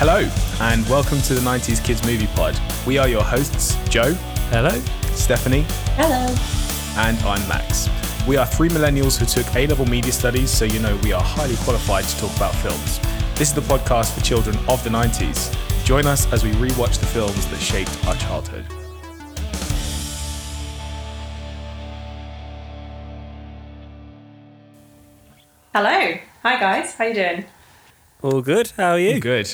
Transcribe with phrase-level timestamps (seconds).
[0.00, 0.26] Hello,
[0.62, 2.58] and welcome to the 90s Kids Movie Pod.
[2.86, 4.14] We are your hosts, Joe,
[4.48, 4.70] Hello.
[5.12, 5.66] Stephanie,
[5.96, 6.34] Hello.
[6.96, 7.86] and I'm Max.
[8.26, 11.20] We are three millennials who took A level media studies, so you know we are
[11.22, 12.98] highly qualified to talk about films.
[13.34, 15.54] This is the podcast for children of the 90s.
[15.84, 18.64] Join us as we rewatch the films that shaped our childhood.
[25.74, 26.18] Hello.
[26.42, 26.94] Hi guys.
[26.94, 27.44] How are you doing?
[28.22, 28.72] All good.
[28.78, 29.12] How are you?
[29.16, 29.52] I'm good.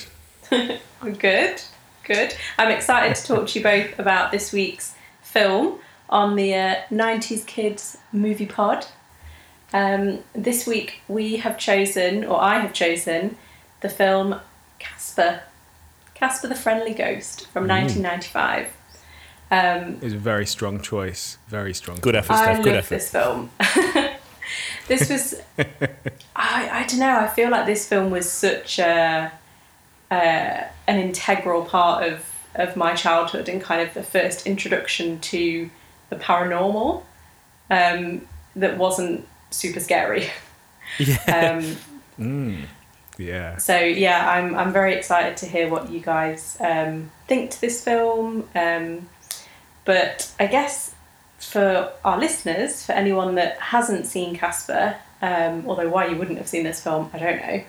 [1.19, 1.63] Good.
[2.05, 2.35] Good.
[2.59, 5.79] I'm excited to talk to you both about this week's film
[6.09, 8.87] on the uh, 90s Kids Movie Pod.
[9.73, 13.37] Um, this week we have chosen, or I have chosen,
[13.81, 14.41] the film
[14.79, 15.41] Casper.
[16.15, 18.69] Casper the Friendly Ghost from 1995.
[19.51, 21.39] Um, It was a very strong choice.
[21.49, 21.99] Very strong.
[22.01, 22.55] Good effort, I Steph.
[22.57, 22.89] love Good effort.
[22.95, 23.51] this film.
[24.89, 25.41] this was,
[26.37, 27.19] I, I don't know.
[27.19, 29.31] I feel like this film was such a,
[30.11, 35.69] uh, an integral part of of my childhood and kind of the first introduction to
[36.09, 37.03] the paranormal.
[37.71, 40.29] Um, that wasn't super scary.
[40.99, 41.61] Yeah.
[42.19, 42.67] Um,
[43.19, 43.57] Yeah.
[43.57, 47.83] so yeah, I'm I'm very excited to hear what you guys um, think to this
[47.83, 48.49] film.
[48.55, 49.09] Um,
[49.85, 50.95] but I guess
[51.39, 56.49] for our listeners, for anyone that hasn't seen Casper, um, although why you wouldn't have
[56.49, 57.65] seen this film, I don't know.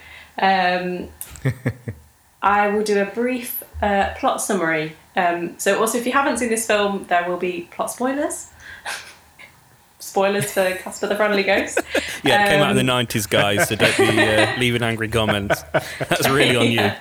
[2.41, 4.95] Um, I will do a brief uh, plot summary.
[5.15, 8.51] Um, so also, if you haven't seen this film, there will be plot spoilers.
[9.99, 11.79] spoilers for Casper the Friendly Ghost.
[12.23, 15.09] yeah, it came out in the Um, 90s, guys, so don't be uh, leaving angry
[15.09, 15.63] comments.
[15.71, 16.91] That's really on you.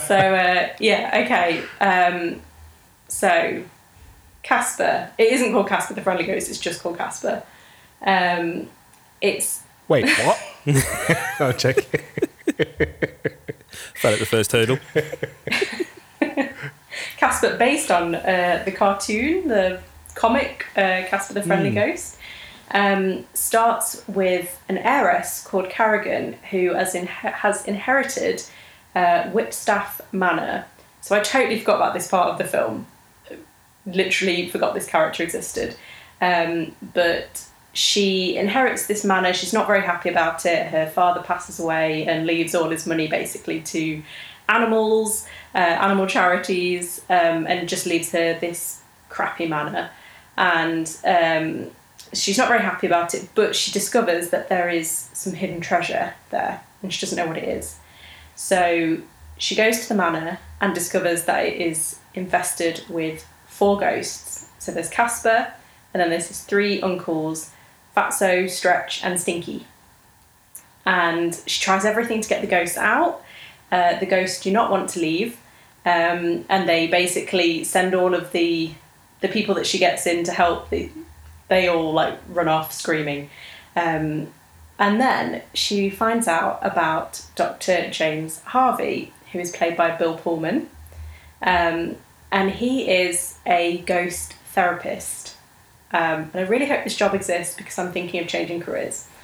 [0.00, 1.62] so uh, yeah, okay.
[1.80, 2.40] Um,
[3.08, 3.62] so
[4.42, 5.10] Casper.
[5.18, 6.48] It isn't called Casper the Friendly Ghost.
[6.48, 7.42] It's just called Casper.
[8.02, 8.68] Um,
[9.20, 10.38] it's Wait, what?
[11.40, 12.24] oh, check.
[13.94, 14.78] Fell at the first hurdle.
[17.16, 19.80] Casper based on uh, the cartoon, the
[20.14, 22.16] comic uh, Casper the Friendly Ghost.
[22.70, 28.42] Um, starts with an heiress called Carrigan who has, in- has inherited
[28.94, 30.66] uh, Whipstaff Manor.
[31.00, 32.86] So I totally forgot about this part of the film.
[33.86, 35.76] Literally forgot this character existed.
[36.20, 37.47] Um, but
[37.78, 39.32] she inherits this manor.
[39.32, 40.66] She's not very happy about it.
[40.66, 44.02] Her father passes away and leaves all his money basically to
[44.48, 49.90] animals, uh, animal charities, um, and just leaves her this crappy manor.
[50.36, 51.70] And um,
[52.12, 56.14] she's not very happy about it, but she discovers that there is some hidden treasure
[56.30, 57.76] there, and she doesn't know what it is.
[58.34, 58.98] So
[59.36, 64.48] she goes to the manor and discovers that it is infested with four ghosts.
[64.58, 65.52] So there's Casper,
[65.94, 67.52] and then there's his three uncles,
[67.98, 69.66] Fatso, Stretch, and Stinky.
[70.86, 73.22] And she tries everything to get the ghosts out.
[73.72, 75.36] Uh, the ghosts do not want to leave,
[75.84, 78.72] um, and they basically send all of the
[79.20, 80.70] the people that she gets in to help.
[80.70, 80.92] They,
[81.48, 83.30] they all like run off screaming.
[83.74, 84.28] Um,
[84.78, 87.90] and then she finds out about Dr.
[87.90, 90.68] James Harvey, who is played by Bill Pullman.
[91.42, 91.96] Um,
[92.30, 95.34] and he is a ghost therapist.
[95.92, 99.06] Um, and I really hope this job exists because I'm thinking of changing careers.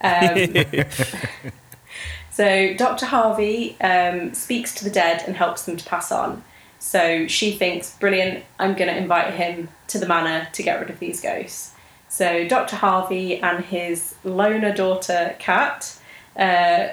[0.00, 0.36] Um,
[2.30, 3.06] so Dr.
[3.06, 6.44] Harvey um, speaks to the dead and helps them to pass on.
[6.78, 10.88] So she thinks, brilliant, I'm going to invite him to the manor to get rid
[10.88, 11.72] of these ghosts.
[12.08, 12.76] So Dr.
[12.76, 15.98] Harvey and his loner daughter, Kat,
[16.36, 16.88] uh,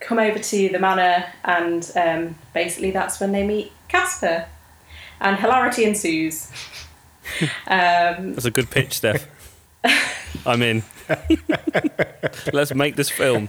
[0.00, 4.46] come over to the manor, and um, basically that's when they meet Casper.
[5.20, 6.50] And hilarity ensues.
[7.66, 9.26] um, That's a good pitch, Steph.
[10.46, 10.82] I'm in.
[12.52, 13.48] Let's make this film.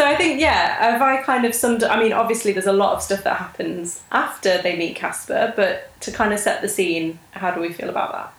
[0.00, 2.94] So I think, yeah, have I kind of summed I mean, obviously, there's a lot
[2.94, 7.18] of stuff that happens after they meet Casper, but to kind of set the scene,
[7.32, 8.32] how do we feel about that?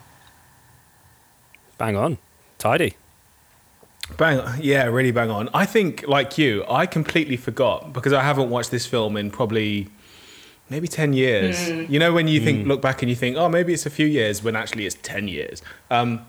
[1.77, 2.17] Bang on.
[2.57, 2.95] Tidy.
[4.17, 4.59] Bang on.
[4.59, 5.49] Yeah, really bang on.
[5.53, 9.87] I think, like you, I completely forgot because I haven't watched this film in probably
[10.71, 11.69] maybe 10 years.
[11.89, 14.07] You know, when you think, look back and you think, oh, maybe it's a few
[14.07, 15.61] years when actually it's 10 years.
[15.91, 16.25] Um,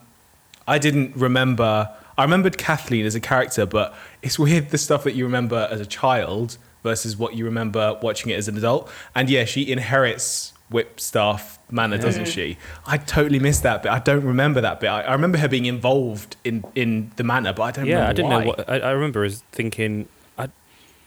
[0.67, 5.15] I didn't remember, I remembered Kathleen as a character, but it's weird the stuff that
[5.15, 8.91] you remember as a child versus what you remember watching it as an adult.
[9.15, 12.59] And yeah, she inherits whip staff manner, doesn't she?
[12.87, 13.93] I totally missed that bit.
[13.93, 14.89] I don't remember that bit.
[14.89, 18.11] I, I remember her being involved in, in the manor, but I don't Yeah, remember
[18.11, 18.41] I didn't why.
[18.41, 18.69] know what.
[18.69, 20.49] I, I remember as thinking, I,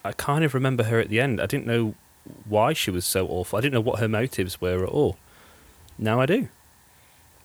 [0.05, 1.41] I kind of remember her at the end.
[1.41, 1.95] I didn't know
[2.47, 3.57] why she was so awful.
[3.57, 5.17] I didn't know what her motives were at all.
[5.97, 6.47] Now I do.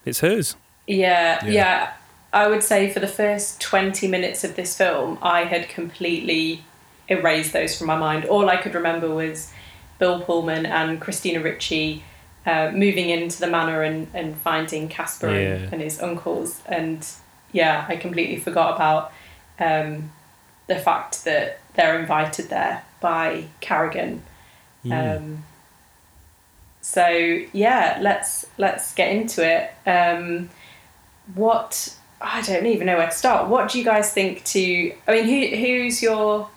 [0.04, 0.56] It's hers.
[0.86, 1.50] Yeah, Yeah.
[1.50, 1.92] yeah.
[2.32, 6.62] I would say for the first 20 minutes of this film, I had completely
[7.08, 8.24] erased those from my mind.
[8.24, 9.52] All I could remember was
[9.98, 12.04] Bill Pullman and Christina Ricci
[12.46, 15.54] uh, moving into the manor and, and finding Casper Yeah.
[15.56, 16.60] and, and his uncles.
[16.66, 17.06] And
[17.52, 19.12] yeah, I completely forgot about
[19.58, 20.12] um,
[20.68, 24.22] the fact that they're invited there by Carrigan.
[24.90, 25.44] Um,
[26.80, 27.06] so
[27.52, 29.72] yeah, let's let's get into it.
[29.88, 30.50] Um,
[31.34, 33.48] what I don't even know where to start.
[33.48, 34.44] What do you guys think?
[34.44, 36.48] To I mean, who who's your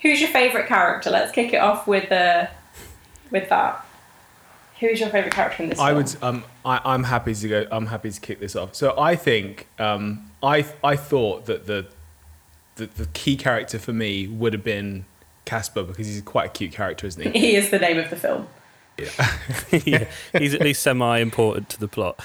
[0.00, 1.10] who's your favorite character?
[1.10, 2.46] Let's kick it off with uh,
[3.30, 3.84] with that.
[4.80, 5.78] Who's your favorite character in this?
[5.78, 5.96] I film?
[5.96, 6.22] would.
[6.22, 7.66] Um, I, I'm happy to go.
[7.70, 8.74] I'm happy to kick this off.
[8.74, 9.66] So I think.
[9.78, 11.86] Um, I I thought that the,
[12.76, 15.04] the the key character for me would have been
[15.44, 17.38] Casper because he's quite a cute character, isn't he?
[17.38, 18.46] He is the name of the film.
[18.98, 20.06] yeah,
[20.38, 22.24] he's at least semi-important to the plot.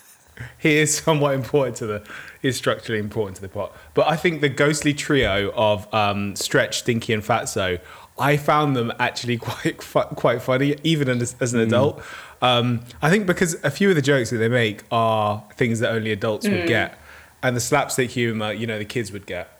[0.58, 2.06] he is somewhat important to the.
[2.42, 3.76] He's structurally important to the plot.
[3.94, 7.80] But I think the ghostly trio of um, Stretch, Stinky, and Fatso.
[8.18, 12.02] I found them actually quite fu- quite funny, even as, as an adult.
[12.40, 15.90] Um, I think because a few of the jokes that they make are things that
[15.90, 16.98] only adults would get,
[17.42, 19.55] and the slapstick humor, you know, the kids would get.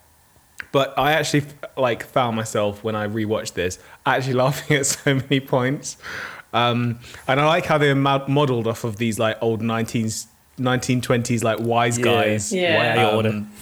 [0.77, 1.45] But I actually
[1.79, 5.97] like found myself when I rewatched this actually laughing at so many points,
[6.53, 10.27] um, and I like how they're mo- modeled off of these like old 19s,
[10.59, 12.53] 1920s like wise guys.
[12.53, 12.77] Yeah.
[12.77, 13.29] Why I order.
[13.31, 13.53] Um,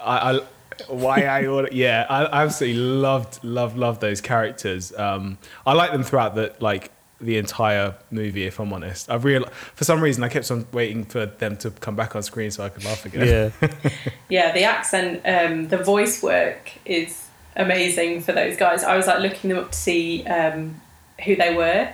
[0.00, 0.40] I, I
[0.88, 6.02] why I order yeah I absolutely loved loved loved those characters um I like them
[6.02, 6.90] throughout the like
[7.20, 11.04] the entire movie if I'm honest I've real for some reason I kept on waiting
[11.04, 13.68] for them to come back on screen so I could laugh again Yeah,
[14.28, 17.26] Yeah, the accent, um, the voice work is
[17.56, 18.84] amazing for those guys.
[18.84, 20.80] I was like looking them up to see um,
[21.24, 21.88] who they were,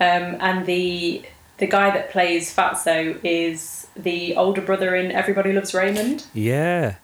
[0.00, 1.22] um, and the
[1.58, 6.24] the guy that plays Fatso is the older brother in Everybody Loves Raymond.
[6.32, 6.96] yeah.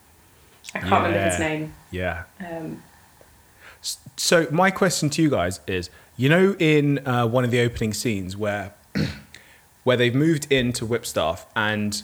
[0.75, 1.75] I can't remember his name.
[1.91, 2.82] yeah Um,
[4.17, 7.94] So my question to you guys is, you know, in uh, one of the opening
[7.94, 8.75] scenes where
[9.85, 12.03] where they've moved into Whipstaff and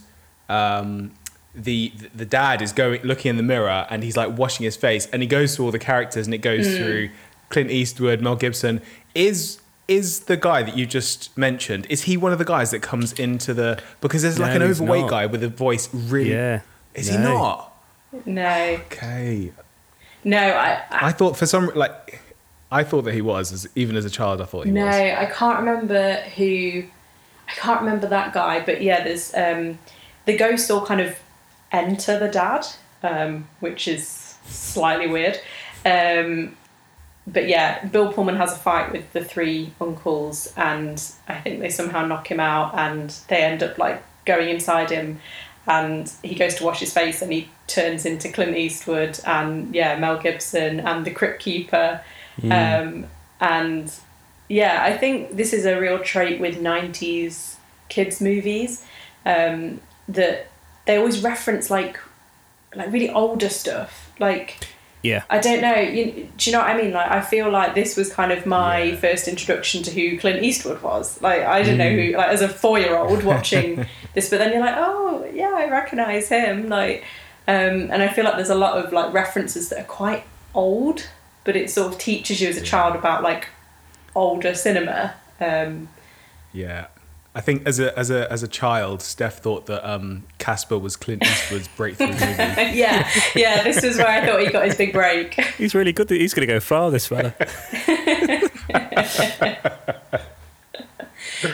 [0.48, 1.12] um,
[1.54, 5.06] the the dad is going looking in the mirror and he's like washing his face
[5.12, 7.10] and he goes through all the characters and it goes through
[7.50, 8.80] Clint Eastwood, Mel Gibson.
[9.14, 11.86] Is is the guy that you just mentioned?
[11.90, 14.70] Is he one of the guys that comes into the because there's like No, an
[14.70, 15.10] overweight not.
[15.10, 16.30] guy with a voice really?
[16.30, 16.60] Yeah.
[16.94, 17.72] Is he not?
[18.24, 19.52] no, Okay.
[20.22, 22.20] no, I, I I thought for some like
[22.74, 24.40] I thought that he was as, even as a child.
[24.40, 24.94] I thought he no, was.
[24.94, 26.82] I can't remember who.
[27.46, 29.78] I can't remember that guy, but yeah, there's um,
[30.24, 31.16] the ghosts all kind of
[31.70, 32.66] enter the dad,
[33.04, 35.38] um, which is slightly weird.
[35.86, 36.56] Um,
[37.28, 41.70] but yeah, Bill Pullman has a fight with the three uncles, and I think they
[41.70, 45.20] somehow knock him out, and they end up like going inside him,
[45.68, 49.96] and he goes to wash his face, and he turns into Clint Eastwood, and yeah,
[49.96, 52.00] Mel Gibson, and the Crypt Keeper,
[52.42, 53.06] um,
[53.40, 53.92] and
[54.48, 57.56] yeah, I think this is a real trait with '90s
[57.88, 58.84] kids movies
[59.26, 60.48] um, that
[60.86, 61.98] they always reference like
[62.74, 64.66] like really older stuff, like.
[65.02, 65.22] Yeah.
[65.28, 65.74] I don't know.
[65.74, 66.92] You, do you know what I mean?
[66.94, 68.96] Like, I feel like this was kind of my Yeah.
[68.96, 71.20] first introduction to who Clint Eastwood was.
[71.20, 73.84] Like, I didn't know who, like, as a four year old watching
[74.14, 76.70] this, but then you're like, oh, yeah, I recognize him.
[76.70, 77.04] Like,
[77.46, 81.06] um, and I feel like there's a lot of like references that are quite old,
[81.44, 83.48] but it sort of teaches you as a child about like
[84.14, 85.14] older cinema.
[85.40, 85.88] Um,
[86.52, 86.86] Yeah,
[87.34, 90.94] I think as a as a as a child, Steph thought that um, Casper was
[90.96, 92.18] Clint Eastwood's breakthrough movie.
[92.18, 95.34] yeah, yeah, this is where I thought he got his big break.
[95.58, 96.10] He's really good.
[96.10, 97.34] He's going to go far, this fella.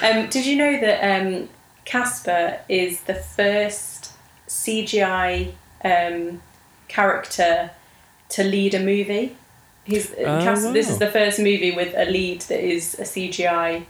[0.03, 1.49] Um, did you know that um,
[1.85, 4.13] Casper is the first
[4.47, 5.53] CGI
[5.85, 6.43] um,
[6.87, 7.73] character
[8.31, 9.37] to lead a movie?
[9.91, 13.85] He's Oh, Casper, This is the first movie with a lead that is a CGI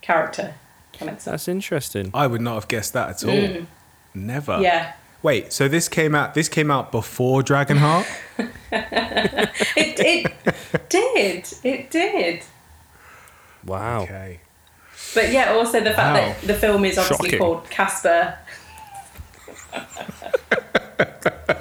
[0.00, 0.54] character.
[0.98, 1.32] That makes sense.
[1.32, 2.10] That's interesting.
[2.14, 3.66] I would not have guessed that at all.
[4.14, 4.52] Never.
[4.58, 4.62] Mm.
[4.62, 6.34] Yeah, Wait, so this came out.
[6.34, 8.06] This came out before Dragonheart.
[8.72, 11.48] it it did.
[11.64, 12.42] It did.
[13.64, 14.02] Wow.
[14.02, 14.40] okay.
[15.14, 16.34] But yeah, also the fact Wow.
[16.40, 17.38] that the film is obviously Shocking.
[17.40, 18.38] called Casper.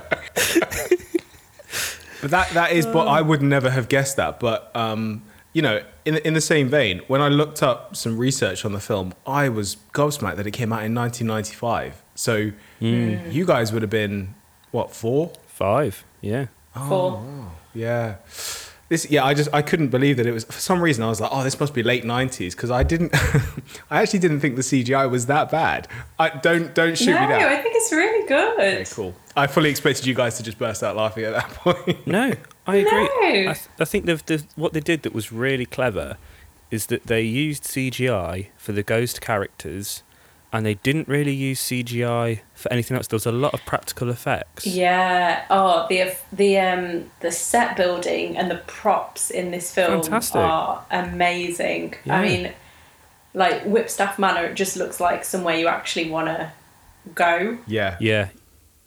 [2.25, 2.87] But that that is.
[2.87, 4.39] But I would never have guessed that.
[4.39, 5.21] But um,
[5.53, 8.79] you know, in in the same vein, when I looked up some research on the
[8.79, 12.01] film, I was gobsmacked that it came out in 1995.
[12.15, 14.33] So you guys would have been
[14.71, 15.33] what four?
[15.45, 16.03] Five.
[16.19, 16.47] Yeah.
[16.73, 17.21] For
[17.75, 18.15] Yeah.
[18.87, 20.43] This, yeah, I just I couldn't believe that it was.
[20.43, 23.15] For some reason, I was like, oh, this must be late '90s because I didn't,
[23.89, 25.87] I actually didn't think the CGI was that bad.
[26.19, 27.51] I don't don't shoot no, me down.
[27.51, 28.53] I think it's really good.
[28.53, 29.15] Okay, cool.
[29.35, 32.05] I fully expected you guys to just burst out laughing at that point.
[32.05, 32.33] No,
[32.67, 32.91] I agree.
[32.91, 33.49] No.
[33.51, 36.17] I, th- I think the, the, what they did that was really clever
[36.71, 40.03] is that they used CGI for the ghost characters,
[40.55, 43.07] and they didn't really use CGI for anything else.
[43.07, 44.65] There was a lot of practical effects.
[44.65, 45.45] Yeah.
[45.49, 50.37] Oh, the the um the set building and the props in this film Fantastic.
[50.37, 51.95] are amazing.
[52.05, 52.17] Yeah.
[52.17, 52.53] I mean,
[53.33, 56.51] like Whipstaff Manor, it just looks like somewhere you actually want to
[57.13, 57.57] go.
[57.67, 58.29] yeah, Yeah,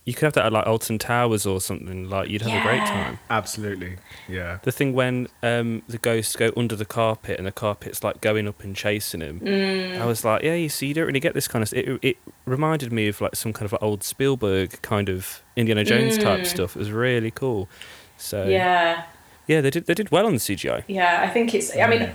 [0.08, 2.08] you could have that at like Alton Towers or something.
[2.08, 3.18] Like you'd have a great time.
[3.28, 3.96] absolutely.
[4.26, 8.20] Yeah, The thing when um, the ghosts go under the carpet and the carpet's like
[8.22, 10.00] going up and chasing him, Mm.
[10.00, 11.72] I was like, yeah, you see, you don't really get this kind of.
[11.74, 15.84] It, it reminded me of like some kind of like old Spielberg kind of Indiana
[15.84, 16.46] Jones type Mm.
[16.46, 16.74] stuff.
[16.76, 17.68] It was really cool.
[18.16, 19.04] So Yeah.
[19.46, 20.84] yeah, they did they did well on the CGI.
[20.88, 21.76] Yeah, I think it's.
[21.76, 22.10] I mean,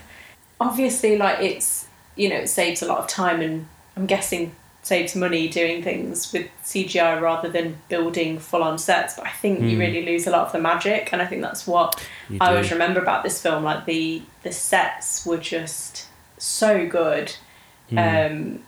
[0.60, 5.16] obviously, like it's you know it saves a lot of time and I'm guessing saves
[5.16, 9.16] money doing things with CGI rather than building full on sets.
[9.16, 9.80] But I think you Hmm.
[9.80, 12.52] really lose a lot of the magic, and I think that's what You I do.
[12.52, 13.64] always remember about this film.
[13.64, 17.34] Like the the sets were just so good.
[17.90, 17.98] Hmm.
[17.98, 18.60] Um,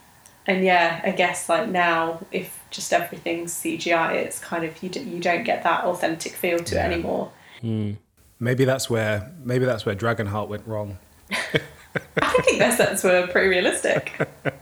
[0.46, 5.00] and yeah, I guess like now, if just everything's CGI, it's kind of you, d-
[5.00, 6.86] you don't get that authentic feel to Yeah.
[6.88, 7.30] it anymore.
[7.60, 7.92] Hmm.
[8.38, 10.98] maybe that's where maybe that's where Dragonheart went wrong.
[11.30, 14.12] I think their sets were pretty realistic.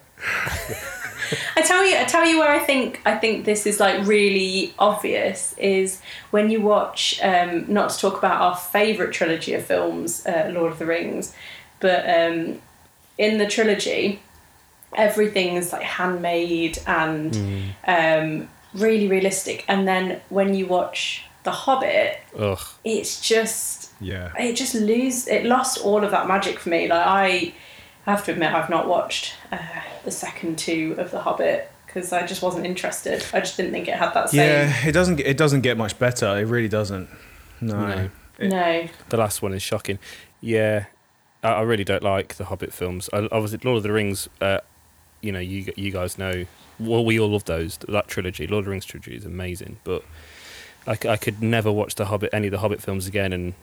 [1.57, 4.75] I tell you, I tell you where I think I think this is like really
[4.79, 6.01] obvious is
[6.31, 7.21] when you watch.
[7.23, 11.35] Um, not to talk about our favorite trilogy of films, uh, Lord of the Rings,
[11.81, 12.61] but um,
[13.19, 14.21] in the trilogy,
[14.95, 19.65] everything's like handmade and um, really realistic.
[19.69, 22.59] And then when you watch The Hobbit, Ugh.
[22.85, 27.07] it's just Yeah, it just lose it lost all of that magic for me like
[27.07, 27.55] i
[28.13, 29.59] have to admit i've not watched uh,
[30.05, 33.89] the second two of the hobbit because i just wasn't interested i just didn't think
[33.89, 34.87] it had that same yeah.
[34.87, 36.27] It doesn't get, it doesn't get much better.
[36.39, 37.09] It really doesn't.
[37.61, 37.87] No.
[37.87, 38.11] No.
[38.39, 39.99] It- no The last one is shocking.
[40.41, 40.87] Yeah,
[41.43, 43.09] I, I really don't like the Hobbit films.
[43.13, 44.29] I, obviously, Lord of the Rings.
[44.41, 44.59] Uh,
[45.21, 46.45] you know, you you guys know.
[46.81, 47.79] Well, we all love those.
[47.89, 49.79] That trilogy, Lord of the Rings trilogy, is amazing.
[49.85, 50.03] But
[50.87, 53.55] i could never watch the Hobbit, any of the Hobbit films again, and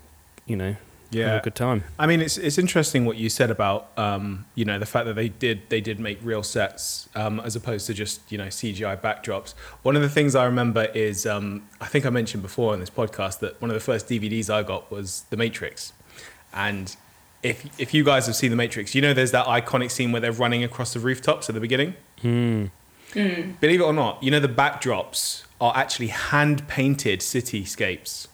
[0.45, 0.77] you know, have
[1.11, 1.35] Yeah.
[1.37, 1.83] a good time.
[1.99, 5.13] I mean, it's it's interesting what you said about um, you know the fact that
[5.15, 8.99] they did they did make real sets um, as opposed to just you know CGI
[8.99, 9.53] backdrops.
[9.83, 12.89] One of the things I remember is um, I think I mentioned before in this
[12.89, 15.91] podcast that one of the first DVDs I got was The Matrix,
[16.53, 16.95] and
[17.43, 20.21] if if you guys have seen The Matrix, you know there's that iconic scene where
[20.21, 21.95] they're running across the rooftops at the beginning.
[22.21, 22.65] Hmm.
[23.59, 28.27] Believe it or not, you know the backdrops are actually hand painted cityscapes.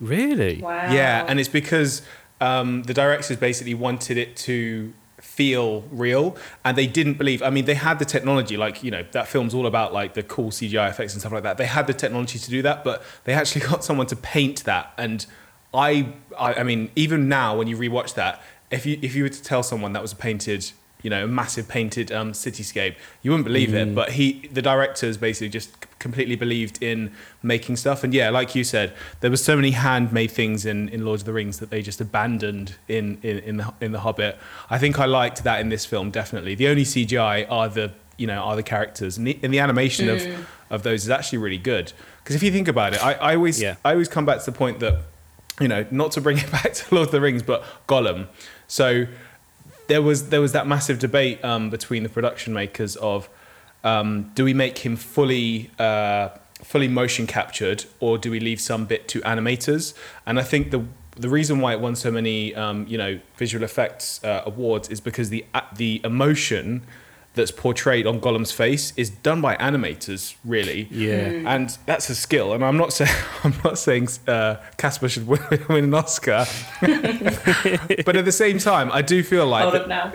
[0.00, 0.60] Really?
[0.60, 2.02] wow Yeah, and it's because
[2.40, 7.42] um, the directors basically wanted it to feel real, and they didn't believe.
[7.42, 10.22] I mean, they had the technology, like you know, that film's all about like the
[10.22, 11.56] cool CGI effects and stuff like that.
[11.56, 14.92] They had the technology to do that, but they actually got someone to paint that.
[14.98, 15.24] And
[15.72, 19.28] I, I, I mean, even now when you rewatch that, if you if you were
[19.28, 20.70] to tell someone that was painted
[21.04, 22.96] you know, a massive painted um, cityscape.
[23.22, 27.76] You wouldn't believe it, but he, the directors, basically just c- completely believed in making
[27.76, 28.02] stuff.
[28.02, 31.26] And yeah, like you said, there were so many handmade things in, in Lord of
[31.26, 34.38] the Rings that they just abandoned in in in the, in the Hobbit.
[34.70, 36.54] I think I liked that in this film definitely.
[36.54, 40.08] The only CGI are the you know are the characters, and the, and the animation
[40.08, 41.92] of of those is actually really good.
[42.22, 43.76] Because if you think about it, I, I always Yeah.
[43.84, 45.02] I always come back to the point that
[45.60, 48.28] you know, not to bring it back to Lord of the Rings, but Gollum.
[48.66, 49.06] So
[49.86, 53.28] there was there was that massive debate um, between the production makers of
[53.82, 56.30] um, do we make him fully uh,
[56.62, 59.94] fully motion captured or do we leave some bit to animators?
[60.26, 60.84] And I think the
[61.16, 65.00] the reason why it won so many um, you know visual effects uh, awards is
[65.00, 65.44] because the
[65.76, 66.86] the emotion
[67.34, 70.88] that's portrayed on Gollum's face is done by animators, really.
[70.90, 71.42] Yeah.
[71.46, 72.52] And that's a skill.
[72.52, 73.14] And I'm not saying
[73.44, 76.46] I'm not saying uh, Casper should win, win an Oscar,
[76.80, 80.12] but at the same time, I do feel like Hold up now.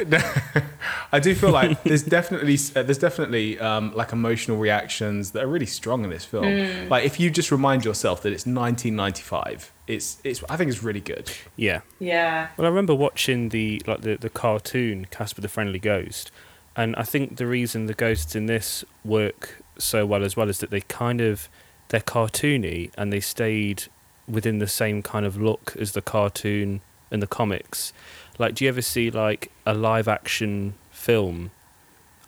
[1.12, 5.48] I do feel like there's definitely uh, there's definitely um, like emotional reactions that are
[5.48, 6.46] really strong in this film.
[6.46, 6.90] Mm.
[6.90, 11.02] Like if you just remind yourself that it's 1995, it's it's I think it's really
[11.02, 11.32] good.
[11.56, 11.82] Yeah.
[12.00, 12.50] Yeah.
[12.58, 16.32] Well, I remember watching the like the, the cartoon Casper the Friendly Ghost,
[16.82, 19.42] and I think the reason the ghosts in this work
[19.78, 21.50] so well as well is that they kind of
[21.90, 23.80] they're cartoony and they stayed
[24.28, 26.82] within the same kind of look as the cartoon
[27.12, 27.94] and the comics.
[28.38, 31.52] Like, do you ever see like a live action film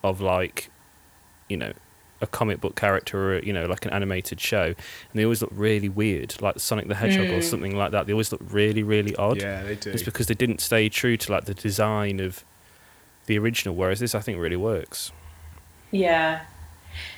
[0.03, 0.69] of like,
[1.47, 1.73] you know,
[2.21, 5.51] a comic book character or you know like an animated show, and they always look
[5.53, 7.43] really weird, like Sonic the Hedgehog or Mm.
[7.43, 8.05] something like that.
[8.07, 9.41] They always look really really odd.
[9.41, 9.89] Yeah, they do.
[9.91, 12.43] It's because they didn't stay true to like the design of
[13.25, 13.75] the original.
[13.75, 15.11] Whereas this, I think, really works.
[15.91, 16.41] Yeah,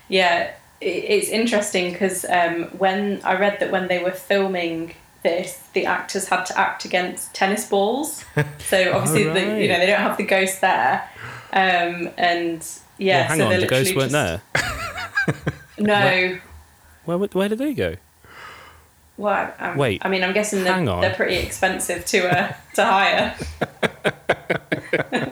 [0.08, 0.54] yeah.
[0.82, 6.28] It's interesting because um, when I read that when they were filming this, the actors
[6.28, 8.26] had to act against tennis balls.
[8.60, 11.08] So obviously, the, you know, they don't have the ghost there,
[11.52, 12.66] um, and
[12.98, 13.20] yeah.
[13.20, 15.54] well, hang so on, the ghosts weren't just- there.
[15.78, 16.40] No.
[17.06, 17.96] Where where where did they go?
[19.18, 23.36] Well, I, Wait, I mean, I'm guessing they're, they're pretty expensive to uh, to hire.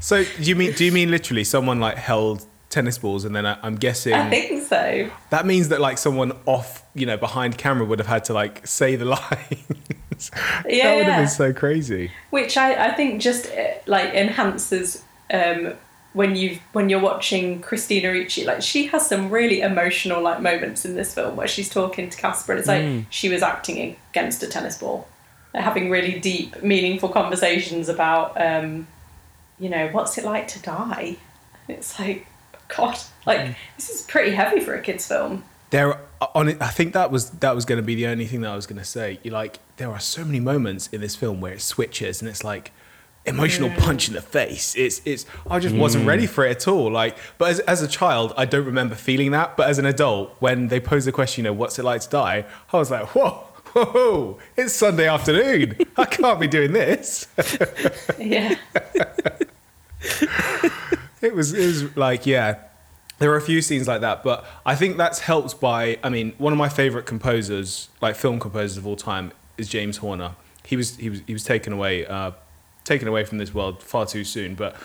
[0.00, 3.46] So do you mean do you mean literally someone like held tennis balls and then
[3.46, 5.10] I, I'm guessing I think so.
[5.30, 8.66] that means that like someone off you know behind camera would have had to like
[8.66, 10.30] say the lines.
[10.66, 11.10] Yeah, that would yeah.
[11.12, 12.10] have been so crazy.
[12.30, 15.02] which I, I think just uh, like enhances
[15.32, 15.74] um,
[16.12, 18.44] when you when you're watching Christina Ricci.
[18.44, 22.16] Like she has some really emotional like moments in this film where she's talking to
[22.18, 23.06] Casper, and it's like Mm.
[23.10, 25.06] she was acting against a tennis ball,
[25.54, 28.86] Like, having really deep, meaningful conversations about um,
[29.58, 31.16] you know what's it like to die.
[31.70, 32.26] It's like
[32.74, 33.54] God, like mm.
[33.76, 35.44] this is pretty heavy for a kids film.
[35.68, 36.00] There
[36.34, 38.50] on it, I think that was that was going to be the only thing that
[38.50, 39.20] I was going to say.
[39.22, 42.42] You like there are so many moments in this film where it switches and it's
[42.42, 42.72] like
[43.26, 43.78] emotional mm.
[43.78, 44.74] punch in the face.
[44.76, 45.78] It's it's I just mm.
[45.78, 46.90] wasn't ready for it at all.
[46.90, 49.56] Like, but as as a child, I don't remember feeling that.
[49.56, 52.08] But as an adult, when they pose the question, you know, what's it like to
[52.08, 52.46] die?
[52.72, 53.44] I was like, whoa.
[53.74, 55.76] Whoa, it's Sunday afternoon.
[55.96, 57.26] I can't be doing this.
[58.18, 58.56] Yeah,
[61.20, 62.58] It was it was like yeah.
[63.18, 66.34] There are a few scenes like that, but I think that's helped by I mean,
[66.38, 70.36] one of my favorite composers, like film composers of all time, is James Horner.
[70.64, 72.32] He was he was he was taken away uh,
[72.84, 74.76] taken away from this world far too soon, but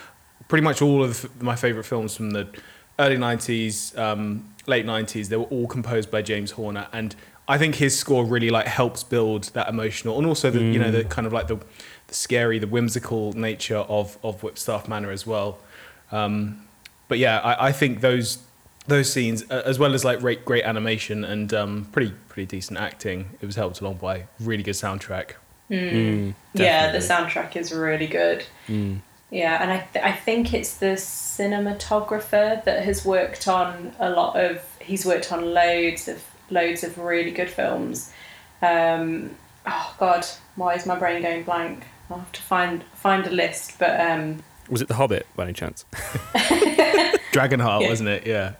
[0.48, 2.48] pretty much all of my favorite films from the
[3.00, 7.16] early 90s, um, late 90s, they were all composed by James Horner and
[7.48, 10.92] I think his score really like helps build that emotional and also the you know
[10.92, 11.58] the kind of like the,
[12.08, 15.60] the scary, the whimsical nature of of Whipstaff Manor as well.
[16.12, 16.68] Um,
[17.08, 18.40] but yeah, I, I think those
[18.88, 23.30] those scenes, as well as like great, great animation and um, pretty pretty decent acting,
[23.42, 25.32] it was helped along by really good soundtrack.
[25.70, 26.92] Mm, yeah.
[26.92, 28.46] The soundtrack is really good.
[28.68, 29.00] Mm.
[29.32, 34.40] Yeah, and I, th- I think it's the cinematographer that has worked on a lot
[34.40, 34.62] of.
[34.80, 38.12] He's worked on loads of loads of really good films.
[38.62, 39.32] Um,
[39.66, 40.26] oh God,
[40.56, 41.84] why is my brain going blank?
[42.10, 43.80] I'll have to find find a list.
[43.80, 45.86] But um, Was it The Hobbit by any chance?
[47.34, 47.90] Dragonheart, Yeah.
[47.90, 48.28] wasn't it?
[48.28, 48.54] Yeah.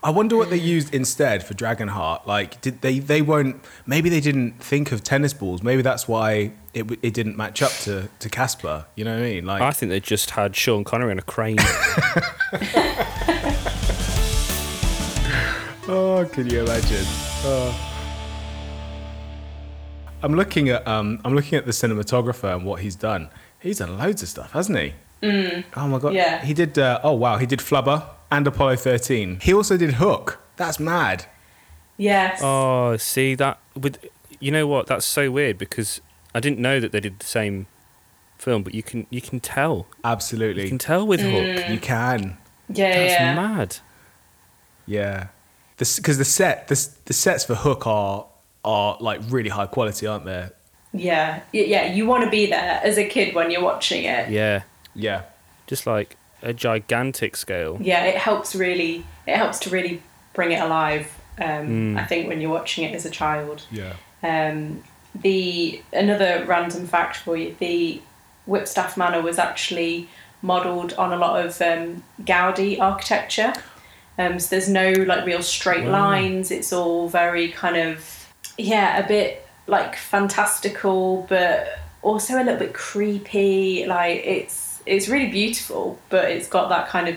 [0.00, 2.24] I wonder what they used instead for Dragonheart.
[2.26, 2.98] Like, did they?
[3.00, 3.56] They won't.
[3.86, 5.62] Maybe they didn't think of tennis balls.
[5.62, 8.86] Maybe that's why it it didn't match up to to Casper.
[8.94, 9.44] You know what I mean?
[9.46, 11.58] Like, I think they just had Sean Connery on a crane.
[15.90, 17.04] Oh, can you imagine?
[17.44, 17.84] Oh.
[20.22, 23.30] I'm looking at um, I'm looking at the cinematographer and what he's done.
[23.60, 24.92] He's done loads of stuff, hasn't he?
[25.22, 25.64] Mm.
[25.76, 26.12] Oh my god!
[26.12, 26.44] Yeah.
[26.44, 26.78] He did.
[26.78, 27.38] Uh, oh wow!
[27.38, 29.40] He did Flubber and Apollo 13.
[29.40, 30.40] He also did Hook.
[30.56, 31.26] That's mad.
[31.96, 34.04] yes, oh, see that with
[34.40, 34.86] you know what?
[34.88, 36.00] That's so weird because
[36.34, 37.66] I didn't know that they did the same
[38.36, 39.86] film, but you can you can tell.
[40.04, 40.64] Absolutely.
[40.64, 41.68] You can tell with Hook.
[41.70, 42.36] You can.
[42.68, 43.34] yeah, That's yeah.
[43.34, 43.76] mad.
[44.86, 45.28] Yeah.
[45.78, 48.26] Because the set the, the sets for Hook are
[48.64, 50.48] are like really high quality, aren't they?
[50.92, 51.92] Yeah, yeah.
[51.92, 54.30] You want to be there as a kid when you're watching it.
[54.30, 54.62] Yeah,
[54.94, 55.22] Yeah.
[55.66, 57.78] just like a gigantic scale.
[57.80, 60.00] yeah it helps really it helps to really
[60.34, 63.94] bring it alive um, i think when you're watching it as a child Yeah.
[64.22, 64.84] um,
[65.20, 68.00] the another random fact for you the
[68.46, 70.08] Whipstaff Manor was actually
[70.40, 73.52] modeled on a lot of um, Gaudi architecture
[74.18, 75.92] um, so there's no like real straight Wow.
[75.92, 76.50] lines.
[76.50, 81.68] It's all very kind of yeah a bit like fantastical but
[82.02, 83.86] also a little bit creepy.
[83.86, 87.16] Like it's it's really beautiful but it's got that kind of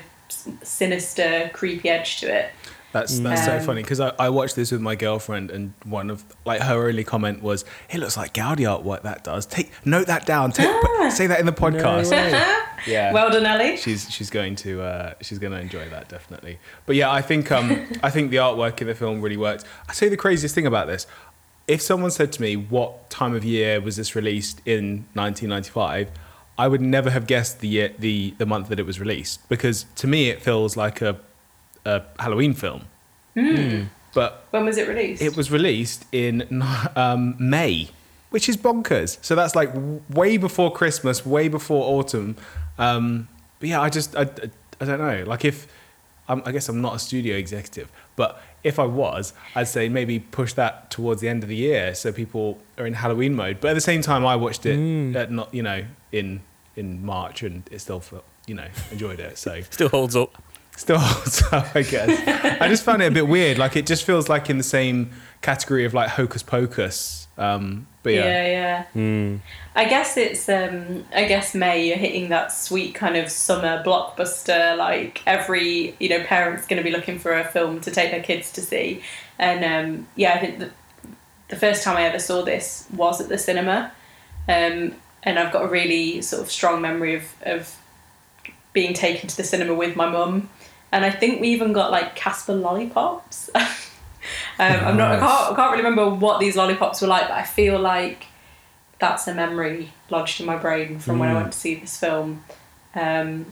[0.64, 2.50] sinister creepy edge to it
[2.92, 6.10] That's that's so Um, funny because I, I watched this with my girlfriend and one
[6.10, 9.46] of like her only comment was, "It looks like Gaudi artwork that does?
[9.46, 10.52] Take note that down.
[10.52, 12.12] Take, put- say that in the podcast."
[12.88, 13.14] yeah.
[13.14, 16.60] well done ellie she's she's going to uh, she's going to enjoy that definitely.
[16.86, 19.64] But yeah, I think um I think the artwork in the film really worked.
[19.88, 21.08] I say the craziest thing about this.
[21.68, 26.10] If someone said to me what time of year was this released in 1995,
[26.58, 29.86] I would never have guessed the year, the the month that it was released because
[29.96, 31.18] to me it feels like a
[31.86, 32.84] a Halloween film.
[34.14, 36.62] But when was it released it was released in
[36.96, 37.90] um, May,
[38.30, 39.18] which is bonkers.
[39.22, 42.36] So that's like w- way before Christmas, way before autumn.
[42.78, 44.28] Um, but yeah, I just I, I,
[44.82, 45.24] I don't know.
[45.26, 45.66] Like if
[46.28, 50.20] I'm, I guess I'm not a studio executive, but if I was, I'd say maybe
[50.20, 53.60] push that towards the end of the year so people are in Halloween mode.
[53.62, 55.16] But at the same time, I watched it Mm.
[55.16, 56.42] at not you know in
[56.76, 59.38] in March and it still felt you know enjoyed it.
[59.38, 60.42] So Still holds up.
[60.82, 62.60] Still holds up, I guess.
[62.62, 63.58] I just found it a bit weird.
[63.58, 67.28] Like it just feels like in the same category of like Hocus Pocus.
[67.38, 68.86] Um, but yeah, yeah, yeah.
[68.96, 69.40] Mm.
[69.76, 74.76] I guess it's um I guess May you're hitting that sweet kind of summer blockbuster
[74.76, 78.24] like every you know parent's going to be looking for a film to take their
[78.24, 79.02] kids to see
[79.40, 80.72] and um yeah I think the,
[81.50, 83.92] the first time I ever saw this was at the cinema
[84.50, 87.78] um and I've got a really sort of strong memory of of
[88.74, 90.50] being taken to the cinema with my mum
[90.92, 93.62] and I think we even got like Casper lollipops um,
[94.60, 97.44] I'm not I can't, I can't really remember what these lollipops were like but I
[97.44, 98.26] feel like
[99.00, 102.44] that's a memory lodged in my brain from when I went to see this film.
[102.94, 103.52] Um,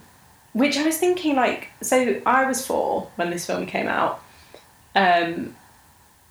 [0.53, 4.21] which I was thinking, like, so I was four when this film came out,
[4.95, 5.55] um, and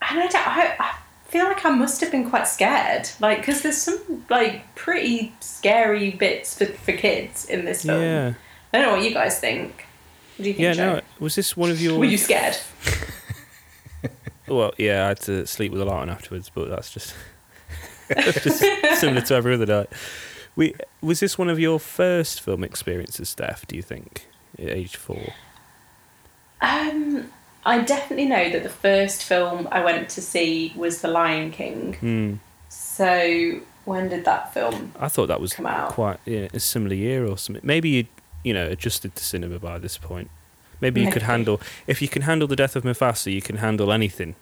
[0.02, 0.94] I, don't- I, I
[1.28, 6.10] feel like I must have been quite scared, like, because there's some like pretty scary
[6.10, 8.00] bits for, for kids in this film.
[8.02, 8.34] Yeah.
[8.72, 9.84] I don't know what you guys think.
[10.38, 10.62] What do you think?
[10.62, 10.94] Yeah, Joe?
[10.94, 11.98] no, was this one of your.
[11.98, 12.56] Were you scared?
[14.48, 17.14] Well, yeah, I had to sleep with a light on afterwards, but that's just,
[18.08, 18.64] that's just
[18.98, 19.90] similar to every other night.
[20.56, 24.26] We, was this one of your first film experiences, Steph, do you think,
[24.58, 25.32] at age four?
[26.60, 27.30] Um,
[27.64, 31.94] I definitely know that the first film I went to see was The Lion King.
[31.94, 32.34] Hmm.
[32.68, 35.90] So when did that film I thought that was come out?
[35.90, 37.64] quite yeah, a similar year or something.
[37.64, 38.06] Maybe you
[38.44, 40.30] you know adjusted to cinema by this point.
[40.80, 43.92] Maybe you could handle if you can handle the death of Mufasa, you can handle
[43.92, 44.36] anything.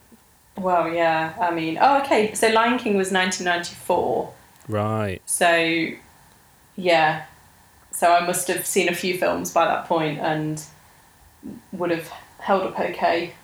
[0.57, 1.35] Well, yeah.
[1.39, 2.33] I mean, oh, okay.
[2.35, 4.33] So Lion King was 1994.
[4.69, 5.21] Right.
[5.27, 5.89] So,
[6.77, 7.27] yeah.
[7.91, 10.63] So I must have seen a few films by that point and
[11.73, 13.35] would have held up okay.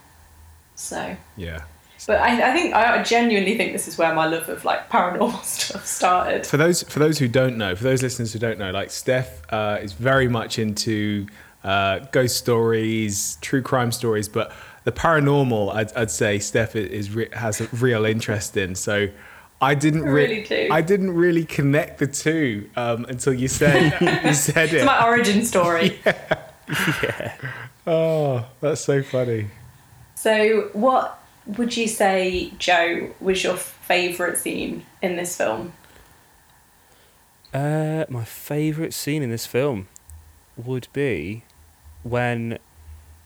[0.74, 1.62] So, yeah.
[2.06, 5.42] But I, I think I genuinely think this is where my love of like paranormal
[5.44, 6.46] stuff started.
[6.46, 9.42] For those for those who don't know, for those listeners who don't know, like Steph
[9.52, 11.26] uh, is very much into
[11.64, 14.52] uh, ghost stories, true crime stories, but
[14.84, 18.74] the paranormal, I'd, I'd say Steph is, is has a real interest in.
[18.74, 19.08] So
[19.60, 20.68] I didn't I re- really do.
[20.72, 23.92] I didn't really connect the two um, until you said
[24.24, 24.78] you said it.
[24.78, 26.00] It's my origin story.
[27.02, 27.36] Yeah.
[27.86, 29.48] Oh, that's so funny.
[30.14, 35.72] So, what would you say, Joe, was your favourite scene in this film?
[37.52, 39.88] Uh, my favourite scene in this film
[40.56, 41.44] would be
[42.02, 42.58] when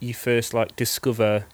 [0.00, 1.44] you first like discover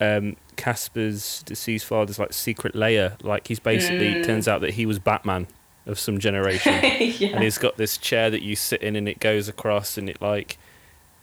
[0.00, 3.16] um, Casper's deceased father's like secret lair.
[3.22, 4.24] Like he's basically Mm.
[4.24, 5.46] turns out that he was Batman
[5.86, 6.72] of some generation.
[6.82, 7.28] yeah.
[7.34, 10.20] and he's got this chair that you sit in and it goes across and it
[10.22, 10.56] like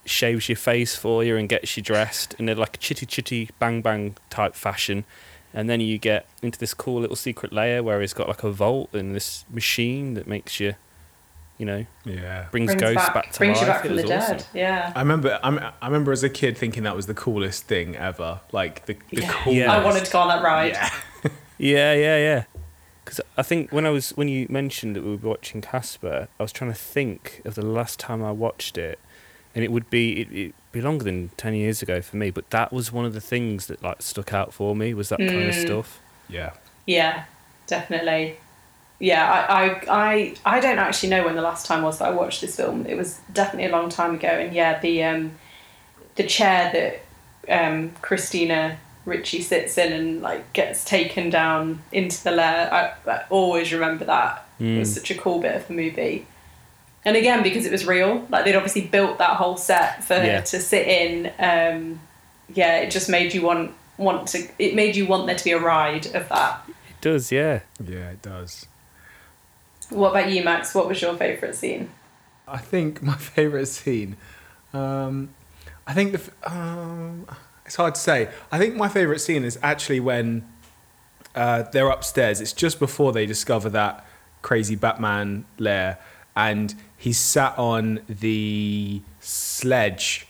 [0.09, 3.81] shaves your face for you and gets you dressed in a like chitty chitty bang
[3.81, 5.03] bang type fashion
[5.53, 8.51] and then you get into this cool little secret lair where he's got like a
[8.51, 10.73] vault and this machine that makes you
[11.57, 12.47] you know Yeah.
[12.51, 14.45] brings, ghosts back, to brings life you back from the was dead.
[14.53, 14.93] Yeah.
[14.95, 15.37] I remember.
[15.43, 18.39] I'm, I remember as a kid thinking that was the coolest thing ever.
[18.53, 19.31] Like the, the Yeah.
[19.43, 19.57] coolest.
[19.59, 19.73] Yeah.
[19.75, 20.71] I wanted to go on that ride.
[20.71, 20.89] Yeah.
[21.57, 22.43] yeah yeah yeah
[23.03, 26.43] because i think when i was when you mentioned that we were watching casper i
[26.43, 28.97] was trying to think of the last time i watched it
[29.55, 32.49] and it would be it, it'd be longer than 10 years ago for me but
[32.51, 35.47] that was one of the things that like stuck out for me was that kind
[35.47, 35.61] of Mm.
[35.61, 36.51] stuff Yeah.
[36.85, 37.25] Yeah,
[37.67, 38.37] definitely.
[38.99, 42.11] Yeah, I, I, I, I don't actually know when the last time was that I
[42.11, 42.85] watched this film.
[42.85, 45.31] It was definitely a long time ago, and yeah, the um,
[46.15, 46.69] the chair
[47.47, 52.73] that um, Christina Ricci sits in and like gets taken down into the lair.
[52.73, 54.45] I, I always remember that.
[54.59, 54.95] It was Mm.
[54.99, 56.25] such a cool bit of the movie.
[57.05, 60.39] And again, because it was real, like they'd obviously built that whole set for Yeah.
[60.39, 61.31] her to sit in.
[61.39, 61.99] Um,
[62.53, 64.47] yeah, it just made you want want to.
[64.59, 66.61] It made you want there to be a ride of that.
[66.67, 68.65] it does yeah Yeah, it does.
[69.89, 70.75] What about you, Max?
[70.75, 71.89] What was your favourite scene?
[72.47, 74.17] I think my favorite scene.
[74.73, 75.29] Um,
[75.87, 76.21] I think the.
[76.51, 77.25] Um,
[77.65, 78.29] it's hard to say.
[78.51, 80.47] I think my favorite scene is actually when
[81.35, 82.41] uh, they're upstairs.
[82.41, 84.05] It's just before they discover that
[84.41, 85.97] crazy Batman lair,
[86.47, 90.27] and he's sat on the sledge,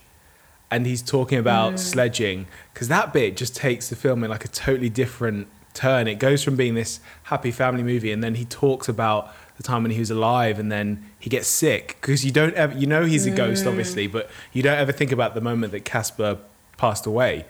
[0.72, 1.78] and he's talking about hmm.
[1.78, 6.08] sledging because that bit just takes the film in like a totally different turn.
[6.08, 9.84] It goes from being this happy family movie, and then he talks about the time
[9.84, 13.06] when he was alive, and then he gets sick because you don't ever, you know,
[13.06, 14.14] he's a ghost, obviously, hmm.
[14.14, 16.40] but you don't ever think about the moment that Casper
[16.78, 17.46] passed away.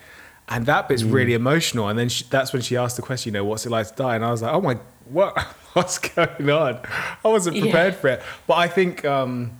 [0.49, 1.88] And that bit's really emotional.
[1.89, 3.93] And then she, that's when she asked the question, you know, what's it like to
[3.95, 4.15] die?
[4.15, 5.38] And I was like, oh my, what,
[5.73, 6.79] what's going on?
[7.23, 7.62] I wasn't Yeah.
[7.63, 8.23] prepared for it.
[8.47, 9.51] But I think, um,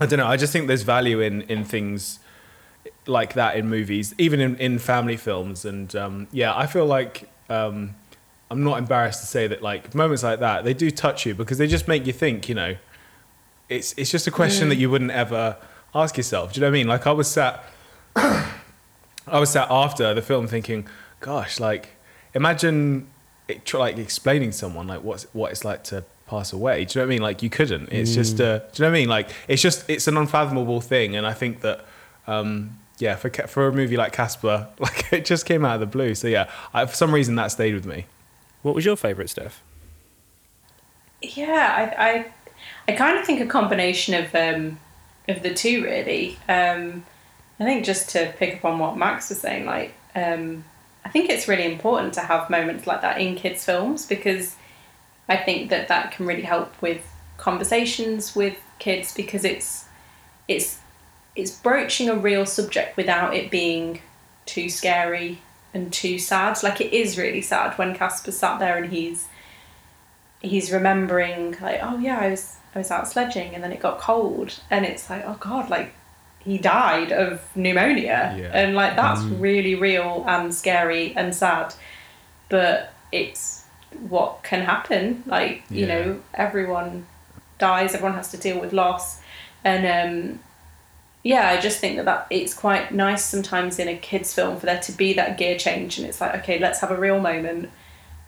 [0.00, 0.26] I don't know.
[0.26, 2.18] I just think there's value in in things
[3.06, 5.64] like that in movies, even in, in family films.
[5.64, 7.94] And um, yeah, I feel like um,
[8.50, 11.58] I'm not embarrassed to say that like moments like that they do touch you because
[11.58, 12.48] they just make you think.
[12.48, 12.76] You know,
[13.68, 15.58] it's it's just a question that you wouldn't ever
[15.94, 16.52] ask yourself.
[16.52, 16.88] Do you know what I mean?
[16.88, 17.62] Like I was sat,
[19.26, 20.86] I was sat after the film thinking,
[21.20, 21.90] gosh, like
[22.34, 23.08] imagine
[23.48, 26.84] it, like explaining someone like what's what it's like to pass away.
[26.84, 27.22] Do you know what I mean?
[27.22, 27.88] Like you couldn't.
[27.90, 28.64] It's just a.
[28.72, 29.08] Do you know what I mean?
[29.08, 31.84] Like it's just it's an unfathomable thing, and I think that.
[32.26, 35.86] Um, yeah, for for a movie like Casper, like it just came out of the
[35.86, 36.14] blue.
[36.14, 38.06] So yeah, I, for some reason that stayed with me.
[38.62, 39.62] What was your favourite, Steph?
[41.20, 42.26] Yeah, I, I,
[42.88, 44.78] I kind of think a combination of um,
[45.28, 46.38] of the two really.
[46.48, 47.04] Um,
[47.60, 50.64] I think just to pick up on what Max was saying, like um,
[51.04, 54.56] I think it's really important to have moments like that in kids' films because
[55.28, 59.86] I think that that can really help with conversations with kids because it's
[60.48, 60.78] it's
[61.36, 64.00] it's broaching a real subject without it being
[64.46, 65.40] too scary
[65.72, 66.62] and too sad.
[66.62, 69.28] Like it is really sad when Casper sat there and he's
[70.40, 73.98] he's remembering like, oh yeah, I was I was out sledging and then it got
[73.98, 75.94] cold and it's like, oh god, like
[76.44, 78.50] he died of pneumonia Yeah.
[78.52, 81.74] and like that's really real and scary and sad.
[82.48, 83.64] But it's
[84.08, 85.22] what can happen.
[85.26, 87.06] Like, you know, everyone
[87.58, 89.20] dies, everyone has to deal with loss.
[89.64, 90.40] And um
[91.22, 94.66] yeah, I just think that, that it's quite nice sometimes in a kids' film for
[94.66, 97.70] there to be that gear change, and it's like, okay, let's have a real moment,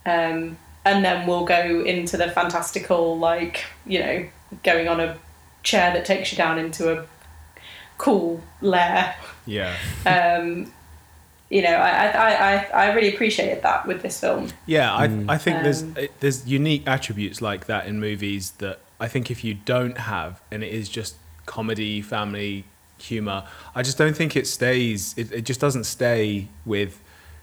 [0.06, 4.26] um, and then we'll go into the fantastical, like you know,
[4.64, 5.18] going on a
[5.62, 7.04] chair that takes you down into a
[7.98, 9.14] cool lair.
[9.46, 10.72] Yeah, Um,
[11.48, 14.48] you know, I, I, I, I really appreciated that with this film.
[14.66, 14.92] yeah.
[14.92, 19.06] I I think there's Um, it- there's unique attributes like that in movies that I
[19.08, 21.14] think if you don't have, and it is just
[21.46, 22.64] comedy, family
[22.98, 25.14] humor, I just don't think it stays.
[25.16, 27.00] It, it just doesn't stay with.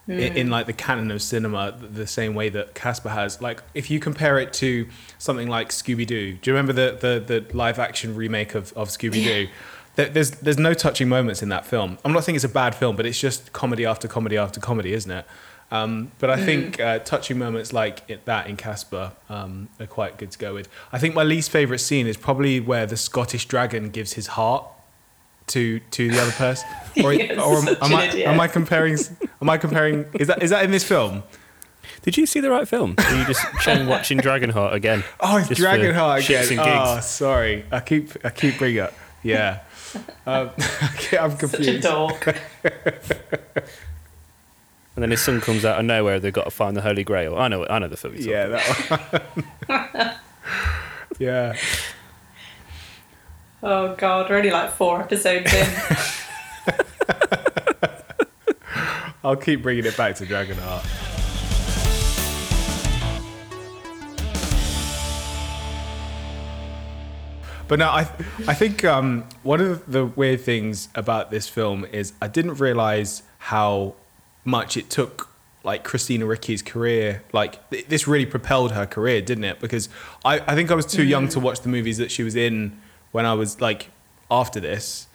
[0.10, 3.42] i- In, like the canon of cinema, the same way that Casper has.
[3.42, 7.40] Like, if you compare it to something like Scooby Doo, do you remember the the,
[7.42, 9.24] the live action remake of, of Scooby Doo?
[9.24, 9.48] There-
[9.96, 11.98] There's there's no touching moments in that film.
[12.04, 14.94] I'm not saying it's a bad film, but it's just comedy after comedy after comedy,
[14.94, 15.26] isn't it?
[15.72, 20.18] Um, but I think uh, touching moments like it, that in Casper um, are quite
[20.18, 20.70] good to go with.
[20.92, 24.66] I think my least favorite scene is probably where the Scottish dragon gives his heart
[25.48, 26.70] to to the other person.
[27.04, 28.98] Or, Yes, or am, am I am I comparing?
[29.42, 30.06] Am I comparing?
[30.14, 31.24] Is that is that in this film?
[32.04, 32.94] Did you see the right film?
[32.98, 35.04] Or are you just showing watching Dragonheart again?
[35.20, 36.60] Oh, it's Just Dragonheart again.
[36.60, 37.66] Oh, sorry.
[37.72, 38.94] I keep I keep bringing up.
[39.24, 39.62] Yeah.
[40.26, 40.50] Um,
[40.96, 41.84] okay, I'm Such a confused.
[41.84, 42.38] dork.
[44.96, 46.20] And then his son comes out of nowhere.
[46.20, 47.36] They've got to find the Holy Grail.
[47.36, 47.66] I know.
[47.68, 48.16] I know the film.
[48.16, 50.12] you're Yeah, that one.
[51.18, 51.56] yeah.
[53.64, 55.68] Oh god, we're only like four episodes in.
[59.24, 60.86] I'll keep bringing it back to Dragonheart.
[67.74, 68.02] But no, I
[68.48, 73.24] I think um, one of the weird things about this film is I didn't realize
[73.40, 73.96] how
[74.46, 75.28] much it took
[75.64, 77.24] like Christina Ricci's career.
[77.34, 79.60] Like th- this really propelled her career, didn't it?
[79.60, 79.90] Because
[80.24, 82.80] I, I think I was too young to watch the movies that she was in
[83.12, 83.90] when I was like
[84.30, 85.08] after this.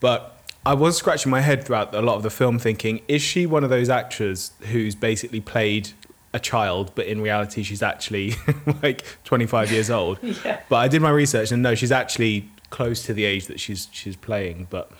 [0.00, 3.46] But I was scratching my head throughout a lot of the film thinking, is she
[3.46, 5.90] one of those actors who's basically played
[6.32, 8.34] a child, but in reality she's actually
[8.82, 10.18] like 25 years old?
[10.22, 10.60] Yeah.
[10.68, 13.88] But I did my research and no, she's actually close to the age that she's
[13.92, 14.68] she's playing.
[14.70, 14.90] But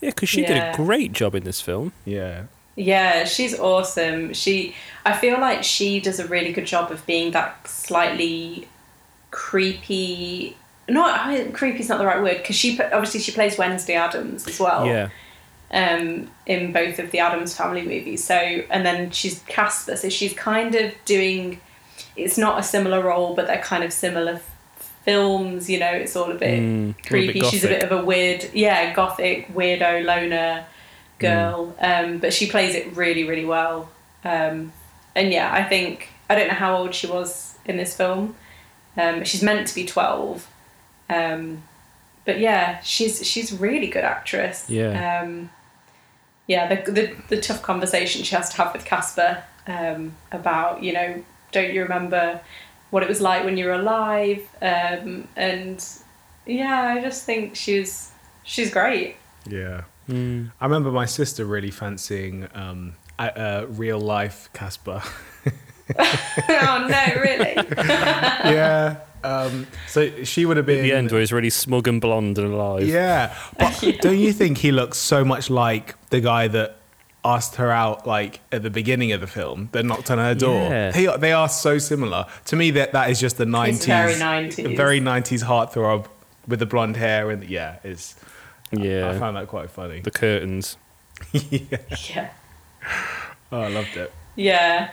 [0.00, 1.92] Yeah, because she did a great job in this film.
[2.04, 2.44] yeah,
[2.76, 4.34] Yeah, she's awesome.
[4.34, 4.74] She,
[5.06, 8.68] I feel like she does a really good job of being that slightly
[9.30, 10.56] creepy.
[10.86, 14.60] Not I, is not the right word because she obviously she plays Wednesday Addams as
[14.60, 14.86] well.
[14.86, 15.08] Yeah,
[15.74, 18.22] Um, in both of the Addams family movies.
[18.22, 21.60] So and then she's Casper, so she's kind of doing.
[22.16, 24.40] It's not a similar role, but they're kind of similar
[25.04, 25.68] films.
[25.68, 27.40] You know, it's all a bit Mm, all a bit creepy.
[27.40, 30.64] She's a bit of a weird, yeah, gothic weirdo loner
[31.18, 31.74] girl.
[31.80, 33.90] Um, but she plays it really, really well.
[34.24, 34.72] Um,
[35.16, 38.36] and yeah, I think I don't know how old she was in this film.
[38.96, 40.48] Um, she's meant to be twelve.
[41.10, 41.64] Um,
[42.24, 44.70] but yeah, she's she's a really good actress.
[44.70, 45.22] Yeah.
[46.46, 50.92] Yeah, the, the the tough conversation she has to have with Casper um, about you
[50.92, 52.40] know don't you remember
[52.90, 55.84] what it was like when you were alive um, and
[56.46, 58.10] yeah, I just think she's
[58.42, 59.16] she's great.
[59.46, 59.84] yeah.
[60.08, 60.52] Mm.
[60.60, 65.02] I remember my sister really fancying um, a, a real life Casper.
[65.98, 67.54] oh no, really?
[67.78, 68.96] yeah.
[69.24, 72.38] Um, so she would have been At the end, where he's really smug and blonde
[72.38, 72.86] and alive.
[72.86, 76.76] Yeah, but don't you think he looks so much like the guy that
[77.24, 80.68] asked her out like at the beginning of the film that knocked on her door?
[80.68, 80.90] Yeah.
[80.90, 82.26] They are, they are so similar.
[82.46, 84.76] To me, that that is just the nineties, very 90s.
[84.76, 86.06] very nineties heartthrob
[86.46, 88.14] with the blonde hair and yeah, is
[88.70, 89.18] yeah I Yeah.
[89.18, 90.00] found that quite funny.
[90.00, 90.76] The curtains.
[91.32, 91.78] yeah.
[92.10, 92.30] Yeah.
[93.50, 94.12] Oh, I loved it.
[94.36, 94.90] Yeah.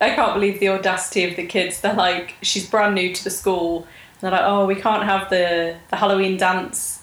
[0.00, 1.80] I can't believe the audacity of the kids.
[1.80, 3.86] They're like, she's brand new to the school.
[4.20, 7.02] They're like, oh, we can't have the, the Halloween dance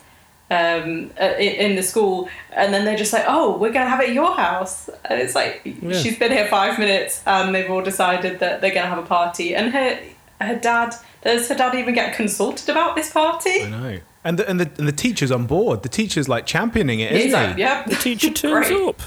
[0.49, 2.29] um, uh, in, in the school.
[2.51, 4.89] And then they're just like, oh, we're going to have it at your house.
[5.05, 5.93] And it's like, Yeah.
[5.93, 9.07] she's been here five minutes and they've all decided that they're going to have a
[9.07, 9.55] party.
[9.55, 9.99] And her,
[10.41, 13.63] her dad, does her dad even get consulted about this party?
[13.63, 13.99] I know.
[14.23, 15.81] And the, and the and the teacher's on board.
[15.81, 17.61] The teacher's like championing it, isn't He's like, he?
[17.61, 17.85] yep.
[17.87, 19.01] The teacher turns up.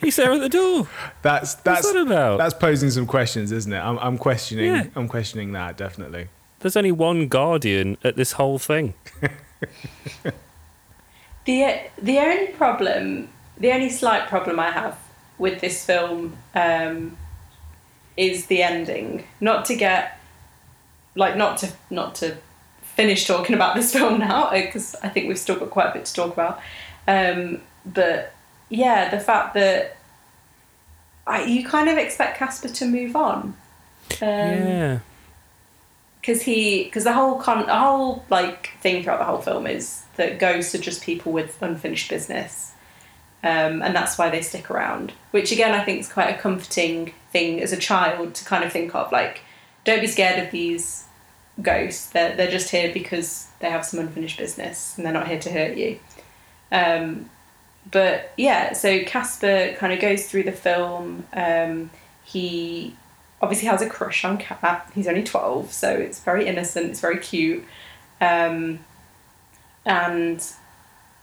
[0.00, 0.86] He's there at the door.
[1.22, 2.38] That's that's that about?
[2.38, 3.78] that's posing some questions, isn't it?
[3.80, 4.66] I'm, I'm questioning.
[4.66, 4.84] Yeah.
[4.94, 6.28] I'm questioning that definitely.
[6.60, 8.94] There's only one guardian at this whole thing.
[11.44, 13.28] The the only problem,
[13.58, 14.98] the only slight problem I have
[15.36, 17.16] with this film um,
[18.16, 19.24] is the ending.
[19.40, 20.18] Not to get,
[21.14, 22.38] like, not to not to
[22.94, 26.04] finish talking about this film now because I think we've still got quite a bit
[26.06, 26.60] to talk about.
[27.06, 28.32] Um, but
[28.68, 29.96] yeah, the fact that
[31.26, 33.56] I, you kind of expect Casper to move on.
[34.20, 34.98] Um, yeah.
[36.20, 40.02] because he because the whole con the whole like thing throughout the whole film is
[40.16, 42.72] that ghosts are just people with unfinished business
[43.42, 47.14] um, and that's why they stick around which again i think is quite a comforting
[47.32, 49.40] thing as a child to kind of think of like
[49.84, 51.04] don't be scared of these
[51.62, 55.38] ghosts they're, they're just here because they have some unfinished business and they're not here
[55.38, 55.98] to hurt you
[56.72, 57.30] um,
[57.90, 61.90] but yeah so casper kind of goes through the film um,
[62.24, 62.96] he
[63.44, 64.90] obviously has a crush on Kat.
[64.94, 67.64] He's only 12, so it's very innocent, it's very cute.
[68.20, 68.80] Um,
[69.84, 70.42] and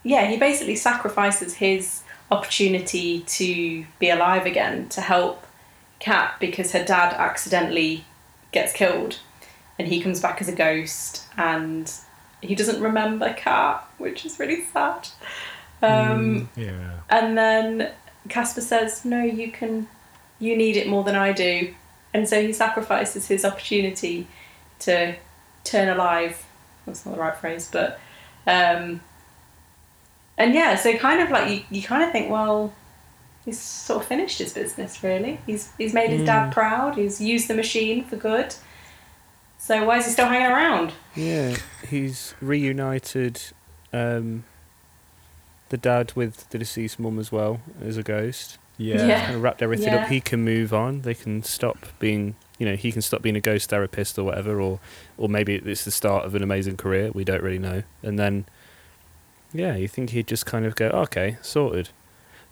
[0.04, 5.46] yeah, he basically sacrifices his opportunity to be alive again to help
[5.98, 8.04] Kat because her dad accidentally
[8.52, 9.18] gets killed
[9.82, 11.92] and he comes back as a ghost and
[12.40, 15.08] he doesn't remember Kat, which is really sad.
[15.82, 17.00] Um, Yeah.
[17.10, 17.90] and then
[18.28, 19.88] Casper says, No, you can,
[20.38, 21.74] you need it more than I do.
[22.14, 24.28] And so he sacrifices his opportunity
[24.80, 25.16] to
[25.64, 26.44] turn alive.
[26.86, 27.98] That's not the right phrase, but.
[28.46, 29.00] Um,
[30.38, 32.72] and yeah, so kind of like you, you kind of think, well,
[33.44, 35.40] he's sort of finished his business, really.
[35.46, 38.54] He's, he's made his dad proud, he's used the machine for good.
[39.64, 40.92] So why is he still hanging around?
[41.14, 41.54] Yeah.
[41.88, 43.40] He's reunited
[43.92, 44.42] um,
[45.68, 48.58] the dad with the deceased mum as well as a ghost.
[48.76, 49.06] Yeah.
[49.06, 49.20] Yeah.
[49.26, 50.02] Kind of wrapped everything Yeah.
[50.02, 50.08] up.
[50.08, 51.02] He can move on.
[51.02, 54.60] They can stop being, you know, he can stop being a ghost therapist or whatever,
[54.60, 54.80] or
[55.16, 57.12] or maybe it's the start of an amazing career.
[57.12, 57.84] We don't really know.
[58.02, 58.46] And then,
[59.52, 61.90] yeah, you think he'd just kind of go, okay, sorted.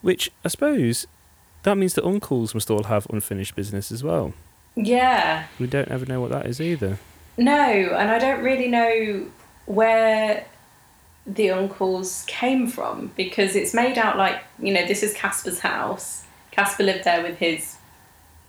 [0.00, 1.08] Which I suppose
[1.64, 4.32] that means the uncles must all have unfinished business as well.
[4.84, 5.46] Yeah.
[5.58, 6.98] We don't ever know what that is either.
[7.36, 9.26] No, and I don't really know
[9.66, 10.46] where
[11.26, 16.24] the uncles came from because it's made out like, you know, this is Casper's house.
[16.50, 17.76] Casper lived there with his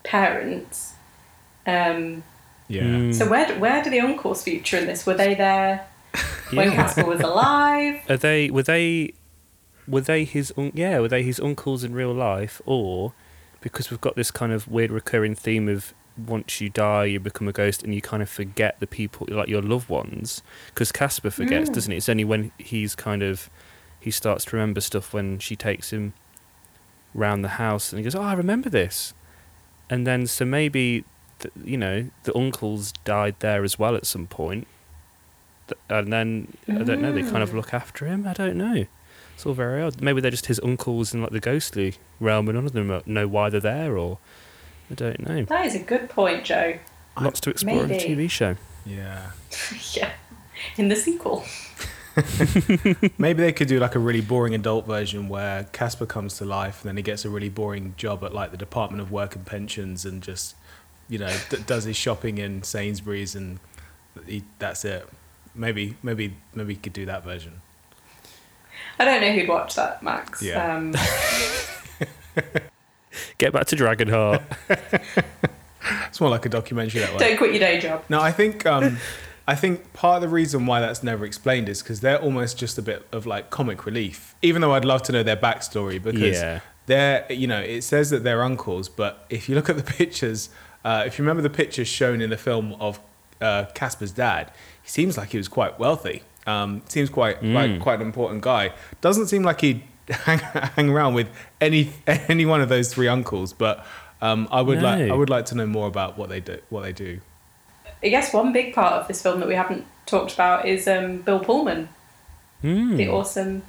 [0.04, 0.94] parents.
[1.68, 2.24] Um,
[2.68, 2.84] Yeah.
[2.84, 3.14] Mm.
[3.14, 5.06] So where where do the uncles feature in this?
[5.06, 5.86] Were they there
[6.54, 6.76] when Yeah.
[6.76, 8.02] Casper was alive?
[8.10, 9.14] Are they were they
[9.88, 13.14] were they his un- yeah were they his uncles in real life or
[13.62, 17.48] because we've got this kind of weird recurring theme of once you die you become
[17.48, 21.30] a ghost and you kind of forget the people like your loved ones because Casper
[21.32, 21.74] forgets Mm.
[21.74, 23.50] doesn't it it's only when he's kind of
[24.00, 26.14] he starts to remember stuff when she takes him
[27.14, 29.14] round the house and he goes oh I remember this
[29.90, 31.06] and then so maybe
[31.40, 34.68] th- you know the uncles died there as well at some point
[35.90, 37.14] and then I don't know.
[37.14, 37.56] They kind of Mm.
[37.56, 38.28] look after him.
[38.28, 38.86] I don't know.
[39.36, 40.02] It's all very odd.
[40.02, 43.26] Maybe they're just his uncles in like the ghostly realm, and none of them know
[43.28, 44.18] why they're there, or
[44.92, 45.46] I don't know.
[45.46, 46.78] That is a good point, Joe.
[47.20, 48.58] Lots to explore in the TV show.
[48.86, 49.32] Yeah.
[49.94, 50.12] yeah.
[50.78, 51.46] In the sequel.
[53.18, 56.82] Maybe they could do like a really boring adult version where Casper comes to life
[56.82, 59.46] and then he gets a really boring job at like the Department of Work and
[59.46, 60.56] Pensions and just,
[61.08, 63.60] you know, d- does his shopping in Sainsbury's and
[64.26, 65.08] he, that's it.
[65.56, 67.62] Maybe, maybe, maybe he could do that version.
[69.00, 70.42] I don't know who'd watch that, Max.
[70.42, 70.76] Yeah.
[70.76, 70.94] Um,
[73.38, 74.42] Get back to Dragonheart.
[76.08, 77.18] It's more like a documentary that way.
[77.18, 78.04] don't quit your day job.
[78.08, 78.98] No, I think um,
[79.48, 82.78] I think part of the reason why that's never explained is because they're almost just
[82.78, 84.36] a bit of like comic relief.
[84.44, 86.60] Even though I'd love to know their backstory because Yeah.
[86.86, 90.50] they're you know it says that they're uncles, but if you look at the pictures
[90.86, 93.00] uh, if you remember the pictures shown in the film of
[93.42, 94.52] uh, Casper's dad,
[94.84, 96.22] he seems like he was quite wealthy.
[96.46, 98.72] Um, seems quite like quite an important guy.
[99.02, 101.30] Doesn't seem like he'd hang, hang around with
[101.60, 103.54] any any one of those three uncles.
[103.54, 103.86] But
[104.22, 106.60] um, I would like I would like to know more about what they do.
[106.70, 107.20] What they do.
[108.04, 111.22] I guess one big part of this film that we haven't talked about is um,
[111.22, 111.90] Bill Pullman,
[112.62, 112.96] Hmm.
[112.96, 113.62] the awesome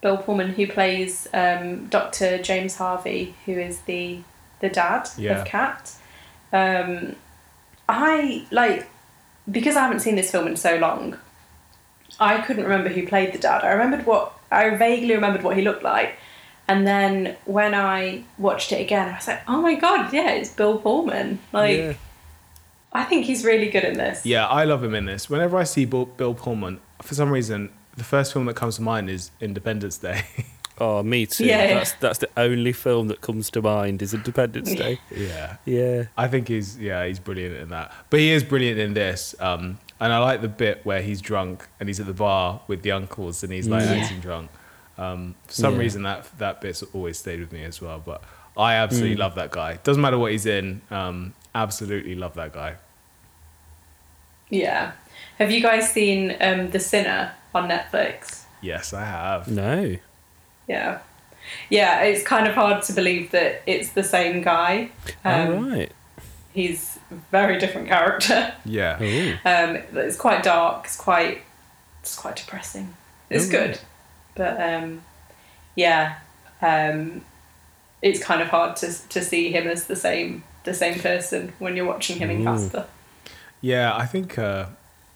[0.00, 2.38] Bill Pullman who plays um, Dr.
[2.42, 4.20] James Harvey, who is the
[4.60, 5.40] the dad Yeah.
[5.40, 5.92] of Kat.
[6.52, 7.16] Um,
[7.88, 8.88] I like
[9.50, 11.18] because I haven't seen this film in so long.
[12.20, 13.64] I couldn't remember who played the dad.
[13.64, 16.16] I remembered what I vaguely remembered what he looked like,
[16.68, 20.50] and then when I watched it again, I was like, "Oh my god, yeah, it's
[20.50, 21.92] Bill Pullman!" Like, Yeah.
[22.92, 24.24] I think he's really good in this.
[24.24, 25.28] Yeah, I love him in this.
[25.28, 28.82] Whenever I see Bill, Bill Pullman, for some reason, the first film that comes to
[28.82, 30.22] mind is Independence Day.
[30.76, 31.44] Oh, me too.
[31.44, 31.74] Yeah, yeah.
[31.74, 34.98] That's that's the only film that comes to mind is Independence Day.
[35.16, 35.58] yeah.
[35.64, 36.06] Yeah.
[36.16, 39.36] I think he's yeah he's brilliant in that, but he is brilliant in this.
[39.38, 42.82] Um, and I like the bit where he's drunk and he's at the bar with
[42.82, 43.92] the uncles and he's like Yeah.
[43.94, 44.50] acting drunk.
[44.98, 45.80] Um, for some Yeah.
[45.80, 48.00] reason that that bit's always stayed with me as well.
[48.04, 48.22] But
[48.56, 49.20] I absolutely Mm.
[49.20, 49.78] love that guy.
[49.82, 50.82] Doesn't matter what he's in.
[50.90, 52.74] Um, absolutely love that guy.
[54.50, 54.92] Yeah.
[55.38, 58.42] Have you guys seen um, The Sinner on Netflix?
[58.60, 59.48] Yes, I have.
[59.48, 59.96] No.
[60.68, 60.98] Yeah.
[61.68, 64.90] Yeah, it's kind of hard to believe that it's the same guy.
[65.24, 65.92] Um, All right.
[66.54, 68.54] He's a very different character.
[68.64, 68.96] Yeah.
[69.00, 69.50] Oh.
[69.50, 70.84] Um, it's quite dark.
[70.86, 71.42] It's quite,
[72.00, 72.94] it's quite depressing.
[73.28, 73.80] It's Oh, good,
[74.36, 75.02] but um,
[75.74, 76.18] yeah,
[76.62, 77.22] um,
[78.00, 81.74] it's kind of hard to to see him as the same the same person when
[81.76, 82.44] you're watching him in Ooh.
[82.44, 82.86] Casper.
[83.60, 84.38] Yeah, I think.
[84.38, 84.66] Uh,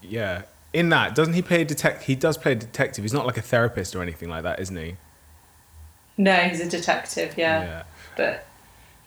[0.02, 2.06] yeah, in that doesn't he play a detective?
[2.06, 3.04] He does play a detective.
[3.04, 4.96] He's not like a therapist or anything like that, isn't he?
[6.16, 7.34] No, he's a detective.
[7.36, 7.84] yeah.
[8.16, 8.44] but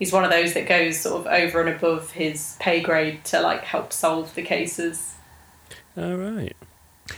[0.01, 3.39] he's one of those that goes sort of over and above his pay grade to
[3.39, 5.13] like help solve the cases.
[5.95, 6.55] All right.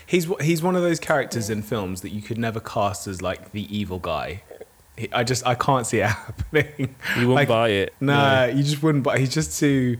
[0.05, 3.53] He's he's one of those characters in films that you could never cast as like
[3.53, 4.43] the evil guy.
[4.97, 6.95] He, I just I can't see it happening.
[7.17, 7.93] You won't Like, buy it.
[8.01, 9.05] Nah, you just wouldn't.
[9.05, 9.17] buy.
[9.17, 9.97] he's just too.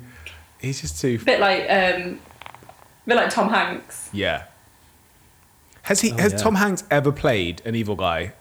[0.60, 1.20] He's just too.
[1.22, 2.20] A bit like um,
[3.06, 4.10] a bit like Tom Hanks.
[4.12, 4.44] Yeah.
[5.84, 6.12] Has he?
[6.12, 6.38] Oh, has yeah.
[6.40, 8.34] Tom Hanks ever played an evil guy?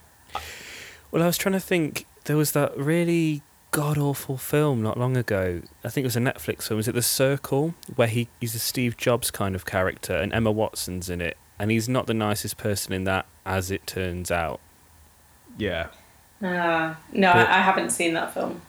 [1.13, 2.07] Well, I was trying to think.
[2.25, 5.63] There was that really god awful film not long ago.
[5.83, 6.77] I think it was a Netflix film.
[6.77, 10.53] Was it The Circle, where he, he's a Steve Jobs kind of character, and Emma
[10.53, 14.61] Watson's in it, and he's not the nicest person in that, as it turns out.
[15.59, 15.89] Yeah.
[16.41, 18.61] Uh, no, But- I, I haven't seen that film.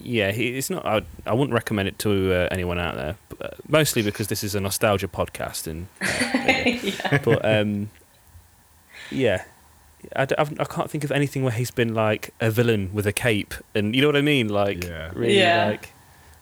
[0.00, 0.86] Yeah, he, it's not.
[0.86, 4.44] I, I wouldn't recommend it to uh, anyone out there, but, uh, mostly because this
[4.44, 5.88] is a nostalgia podcast, and
[6.84, 7.18] yeah.
[7.24, 7.90] but um,
[9.10, 9.42] yeah,
[10.14, 13.06] I, d- I've- I can't think of anything where he's been like a villain with
[13.06, 15.10] a cape, and you know what I mean, like Yeah.
[15.14, 15.66] really Yeah.
[15.70, 15.90] like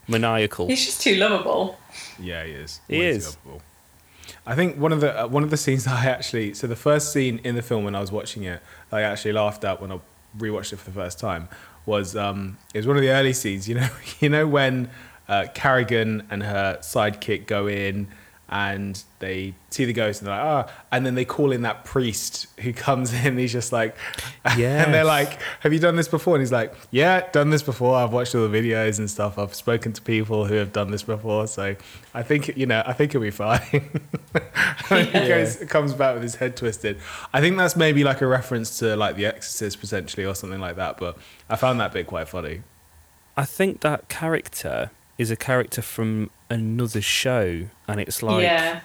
[0.09, 0.67] maniacal.
[0.69, 1.79] He's just too lovable.
[2.19, 2.81] Yeah, he is.
[2.89, 3.27] He Way is.
[3.27, 3.63] lovable.
[4.47, 6.77] I think one of the uh, one of the scenes that I actually so the
[6.77, 8.61] first scene in the film when I was watching it,
[8.93, 9.99] I actually laughed at when I
[10.39, 11.49] rewatched it for the first time
[11.87, 13.69] was um it was one of the early scenes.
[13.69, 13.89] You know,
[14.21, 14.91] you know when
[15.29, 18.07] uh, Carrigan and her sidekick go in
[18.49, 21.85] and they see the ghost and they're like ah, and then they call in that
[21.85, 23.39] priest who comes in.
[23.39, 23.97] He's just like,
[24.57, 24.83] yeah.
[24.85, 26.37] and they're like, have you done this before?
[26.37, 27.97] And he's like, yeah, done this before.
[27.97, 29.39] I've watched all the videos and stuff.
[29.39, 31.49] I've spoken to people who have done this before.
[31.49, 31.75] So
[32.15, 33.91] I think, you know, I think it'll be fine.
[34.91, 36.99] And he goes, comes back with his head twisted.
[37.33, 40.77] I think that's maybe like a reference to like The Exorcist potentially or something like
[40.77, 40.99] that.
[40.99, 41.19] But
[41.49, 42.63] I found that bit quite funny.
[43.37, 48.81] I think that character is a character from another show, and it's like, yeah.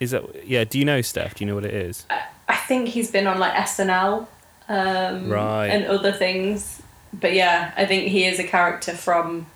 [0.00, 0.64] is that yeah?
[0.64, 1.34] Do you know Steph?
[1.34, 2.06] Do you know what it is?
[2.48, 4.26] I think he's been on like SNL
[4.68, 5.66] um, Right.
[5.66, 6.82] and other things.
[7.12, 9.46] But yeah, I think he is a character from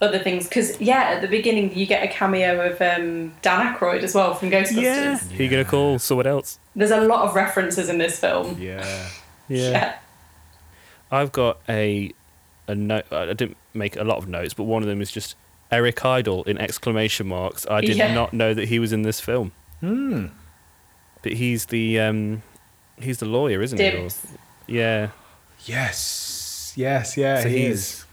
[0.00, 0.48] other things.
[0.48, 4.34] Because yeah, at the beginning you get a cameo of um, Dan Aykroyd as well
[4.34, 5.30] from Ghostbusters.
[5.32, 6.58] Who you gonna call someone else?
[6.76, 8.58] There's a lot of references in this film.
[8.60, 9.08] Yeah.
[9.48, 9.98] Yeah.
[11.10, 12.12] I've got a
[12.68, 13.04] a note.
[13.10, 15.34] I didn't make a lot of notes, but one of them is just
[15.72, 17.66] Eric Idle in exclamation marks.
[17.68, 18.14] I did Yeah.
[18.14, 20.26] not know that he was in this film, Hmm.
[21.22, 22.42] but he's the um,
[23.00, 23.88] he's the lawyer, isn't he?
[23.96, 24.08] Or-
[24.66, 25.08] Yeah.
[25.64, 26.72] Yes.
[26.76, 27.16] Yes.
[27.16, 27.40] Yeah.
[27.42, 28.04] So he he's- is.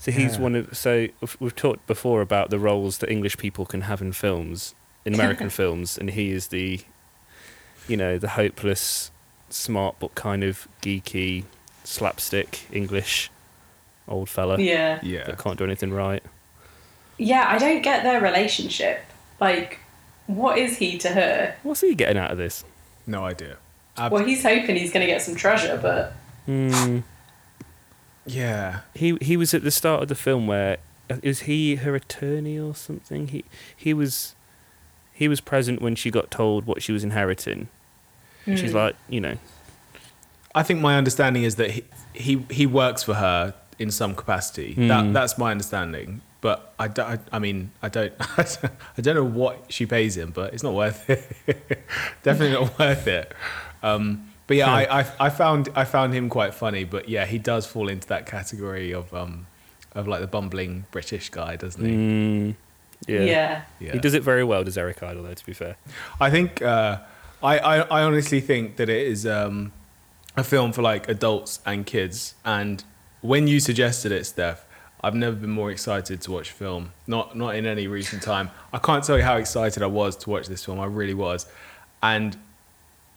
[0.00, 0.40] So he's Yeah.
[0.42, 0.76] one of.
[0.76, 4.74] So we've- we've talked before about the roles that English people can have in films,
[5.04, 6.80] in American films, and he is the,
[7.88, 9.10] you know, the hopeless,
[9.50, 11.44] smart but kind of geeky,
[11.84, 13.30] slapstick English
[14.06, 14.98] old fella Yeah.
[15.02, 15.24] Yeah.
[15.24, 16.22] that can't do anything right.
[17.18, 19.00] Yeah, I don't get their relationship.
[19.40, 19.80] Like,
[20.26, 21.56] what is he to her?
[21.62, 22.64] What's he getting out of this?
[23.06, 23.56] No idea.
[23.96, 26.12] Ab- Well, he's hoping he's going to get some treasure, but
[26.46, 27.00] Hmm.
[28.26, 28.80] yeah.
[28.94, 30.78] he he was at the start of the film where
[31.22, 33.28] is he her attorney or something?
[33.28, 33.44] He
[33.76, 34.34] he was
[35.12, 37.68] he was present when she got told what she was inheriting.
[38.46, 38.74] She's Mm.
[38.74, 39.36] like, you know,
[40.54, 44.74] I think my understanding is that he he, he works for her in some capacity.
[44.74, 44.88] Mm.
[44.88, 46.20] That that's my understanding.
[46.40, 50.30] But I, don't- I, I mean I don't I don't know what she pays him,
[50.30, 51.26] but it's not worth it.
[52.22, 53.32] Definitely not worth it.
[53.82, 56.84] Um, but yeah, I, I I found I found him quite funny.
[56.84, 59.46] But yeah, he does fall into that category of um
[59.94, 61.90] of like the bumbling British guy, doesn't he?
[61.92, 62.54] mm,
[63.06, 63.20] yeah.
[63.20, 63.62] yeah.
[63.80, 63.92] Yeah.
[63.92, 64.64] he does it very well.
[64.64, 65.34] Does Eric Idle though?
[65.34, 65.76] To be fair,
[66.20, 66.98] I think uh,
[67.42, 69.72] I, I I honestly think that it is um,
[70.36, 72.34] a film for like adults and kids.
[72.44, 72.82] And
[73.20, 74.64] when you suggested it, Steph,
[75.02, 76.92] I've never been more excited to watch a film.
[77.06, 78.50] Not not in any recent time.
[78.72, 80.80] I can't tell you how excited I was to watch this film.
[80.80, 81.46] I really was.
[82.02, 82.36] And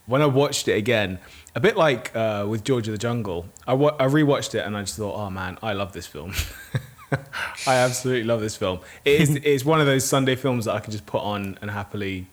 [0.05, 1.19] when I watched it again,
[1.55, 4.75] a bit like uh, with George of the Jungle, I, wa- I rewatched it and
[4.75, 6.33] I just thought, oh man, I love this film.
[7.67, 8.79] I absolutely love this film.
[9.05, 11.69] It is it's one of those Sunday films that I can just put on and
[11.71, 12.27] happily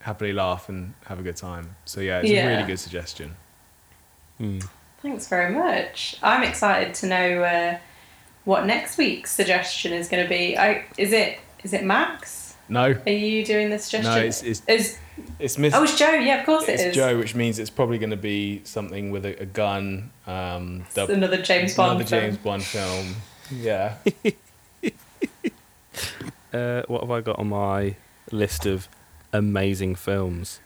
[0.00, 1.76] happily laugh and have a good time.
[1.84, 3.36] So yeah, it's a really good suggestion.
[5.02, 6.16] Thanks very much.
[6.22, 7.78] I'm excited to know uh,
[8.44, 10.56] what next week's suggestion is going to be.
[10.56, 12.54] I, is it is it Max?
[12.68, 14.10] No, Are you doing the suggestion?
[14.14, 14.98] no, it's it's Is-
[15.38, 15.72] it's Miss.
[15.74, 16.10] oh, it's Joe.
[16.12, 16.96] Yeah, of course it it's.
[16.96, 20.10] Joe, which means it's probably going to be something with a, a gun.
[20.26, 21.92] Um, It's another James Bond.
[22.00, 22.22] another film.
[22.22, 23.14] James Bond film.
[23.52, 23.96] Yeah.
[26.52, 27.96] uh, what have I got on my
[28.32, 28.88] list of
[29.32, 30.60] amazing films?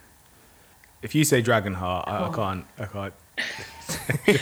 [1.03, 2.33] if you say Dragonheart, I, I Oh.
[2.33, 2.65] can't.
[2.79, 3.15] I can't.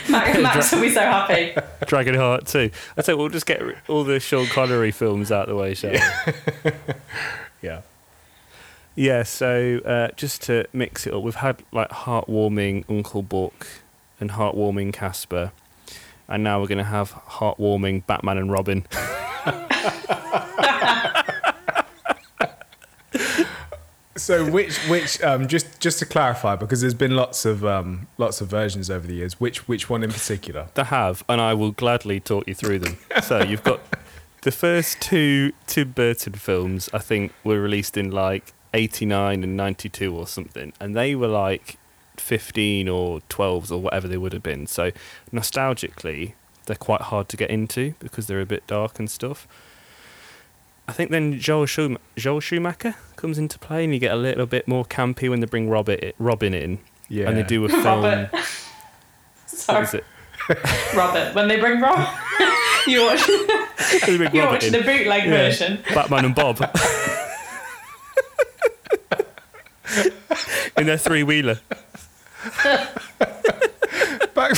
[0.09, 1.53] Max, Max will be so happy.
[1.85, 2.69] Dragonheart too.
[2.97, 5.91] I say we'll just get all the Sean Connery films out of the way, shall
[5.91, 6.71] we?
[7.61, 7.81] Yeah.
[8.95, 13.67] Yeah, so uh, just to mix it up, we've had like heartwarming Uncle Buck
[14.19, 15.51] and heartwarming Casper,
[16.27, 18.85] and now we're going to have heartwarming Batman and Robin.
[24.17, 28.41] So which which um, just just to clarify because there's been lots of um, lots
[28.41, 29.39] of versions over the years.
[29.39, 30.67] Which which one in particular?
[30.73, 32.97] They have, and I will gladly talk you through them.
[33.23, 33.79] so you've got
[34.41, 36.89] the first two Tim Burton films.
[36.93, 41.77] I think were released in like '89 and '92 or something, and they were like
[42.19, 44.67] 15 or 12s or whatever they would have been.
[44.67, 44.91] So
[45.31, 46.33] nostalgically,
[46.65, 49.47] they're quite hard to get into because they're a bit dark and stuff.
[50.87, 54.45] I think then Joel, Schum- Joel Schumacher comes into play, and you get a little
[54.45, 56.79] bit more campy when they bring Robert, Robin in,
[57.09, 57.27] Yeah.
[57.27, 57.83] and they do a film.
[57.83, 58.29] Robert.
[59.47, 60.03] Sorry, is it?
[60.95, 61.35] Robert.
[61.35, 61.99] When they bring Rob,
[62.87, 63.27] you watch.
[64.05, 64.79] They bring You're Robert watching in.
[64.79, 65.29] the bootleg Yeah.
[65.29, 65.79] version.
[65.93, 66.61] Batman and Bob.
[70.77, 71.59] In their three wheeler.
[74.33, 74.51] Back,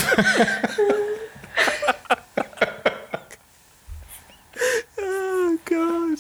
[5.02, 6.20] Oh god.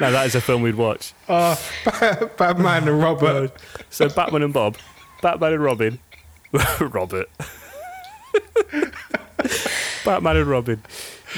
[0.00, 1.12] Now that is a film we'd watch.
[1.28, 1.56] uh,
[2.36, 3.52] Batman and Robert.
[3.90, 4.76] So Batman and Bob,
[5.22, 5.98] Batman and Robin,
[6.80, 7.28] Robert,
[10.04, 10.82] Batman and Robin.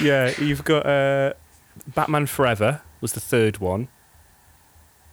[0.00, 1.32] Yeah, you've got uh,
[1.94, 3.88] Batman Forever was the third one,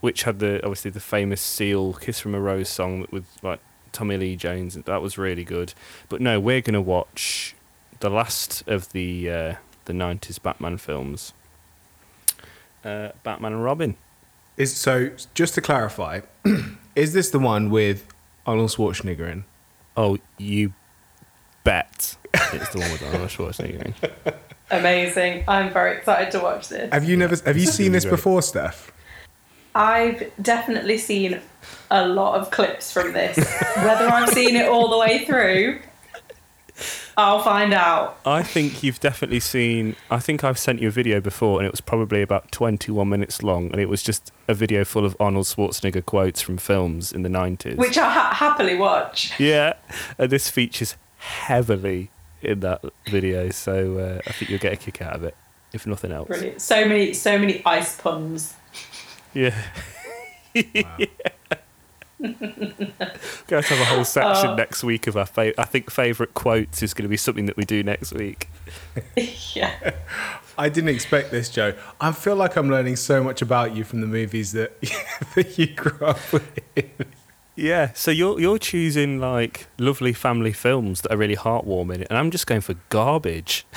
[0.02, 3.60] which had the obviously the famous Seal "Kiss from a Rose" song with like
[3.92, 4.76] Tommy Lee Jones.
[4.76, 5.74] And that was really good.
[6.10, 7.56] But no, we're gonna watch
[8.00, 11.34] the last of the uh, the '90s Batman films.
[12.88, 13.98] Uh, Batman and Robin.
[14.56, 16.22] Is so just to clarify,
[16.96, 18.08] is this the one with
[18.46, 19.44] Arnold Schwarzenegger in?
[19.98, 20.74] Oh, you
[21.66, 23.94] bet it's the one with Arnold Schwarzenegger.
[23.94, 24.34] in.
[24.72, 25.44] Amazing.
[25.50, 26.94] I'm very excited to watch this.
[26.94, 28.12] Have you never have you seen this great.
[28.12, 28.94] before, Steph?
[29.76, 31.42] I've definitely seen
[31.92, 33.36] a lot of clips from this.
[33.76, 35.82] Whether I've seen it all the way through,
[37.18, 38.20] I'll find out.
[38.26, 39.96] I think you've definitely seen.
[40.12, 43.42] I think I've sent you a video before, and it was probably about 21 minutes
[43.42, 47.24] long, and it was just a video full of Arnold Schwarzenegger quotes from films in
[47.24, 47.76] the 90s.
[47.78, 49.38] Which I ha- happily watch.
[49.40, 49.74] yeah,
[50.20, 52.12] and this features heavily
[52.44, 55.36] in that video, so uh, I think you'll get a kick out of it,
[55.74, 56.28] if nothing else.
[56.28, 56.62] Brilliant.
[56.62, 58.54] So many, so many ice puns.
[59.34, 59.56] Yeah.
[62.20, 64.56] Going to have a whole section Oh.
[64.56, 67.58] next week of our fa- I think favourite quotes is going to be something that
[67.58, 68.50] we do next week.
[69.54, 69.92] yeah.
[70.58, 71.74] I didn't expect this, Joe.
[72.02, 74.80] I feel like I'm learning so much about you from the movies that,
[75.36, 76.44] that you grew up with.
[77.56, 82.30] Yeah, so you're you're choosing like lovely family films that are really heartwarming, and I'm
[82.32, 83.66] just going for garbage.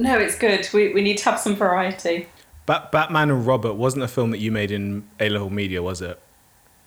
[0.00, 0.68] No, it's good.
[0.72, 2.28] We, we need to have some variety.
[2.66, 6.00] Bat- Batman and Robert wasn't a film that you made in A level media, was
[6.00, 6.20] it?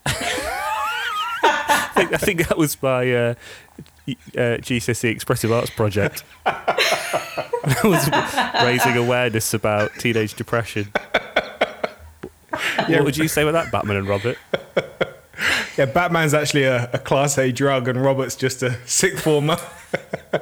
[0.08, 1.72] Think,
[2.12, 3.34] I think that was my uh,
[4.08, 6.24] uh, GCSE Expressive Arts project.
[6.46, 8.08] I was
[8.64, 10.92] raising awareness about teenage depression.
[12.88, 12.96] Yeah.
[12.96, 14.36] What would you say about that, Batman and Robert?
[15.78, 19.56] Yeah, Batman's actually a, a class A drug, and Robert's just a sixth former.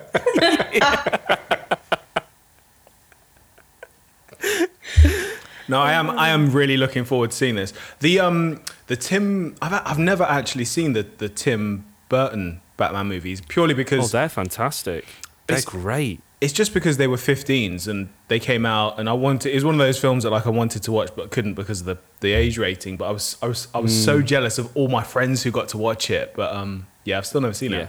[5.69, 6.11] no, I am.
[6.11, 7.73] I am really looking forward to seeing this.
[8.01, 9.55] The um, the Tim.
[9.63, 13.93] I've I've never actually seen the the Tim Burton Batman movies purely because.
[13.99, 15.05] Oh, because they're fantastic.
[15.47, 16.21] They're great.
[16.41, 19.65] it's just because they were 15s and they came out and I wanted it was
[19.65, 21.99] one of those films that like I wanted to watch but couldn't because of the,
[22.21, 24.05] the age rating but I was I was I was Mm.
[24.05, 27.27] so jealous of all my friends who got to watch it but um yeah I've
[27.27, 27.89] still never seen Yeah.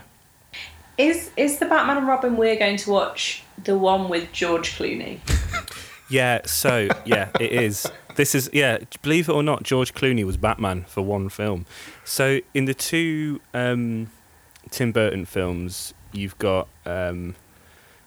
[0.98, 5.20] Is is the Batman and Robin we're going to watch the one with George Clooney?
[6.12, 7.90] Yeah, so yeah, it is.
[8.16, 11.64] This is yeah, believe it or not, George Clooney was Batman for one film.
[12.04, 14.10] So in the two um,
[14.70, 17.34] Tim Burton films, you've got um,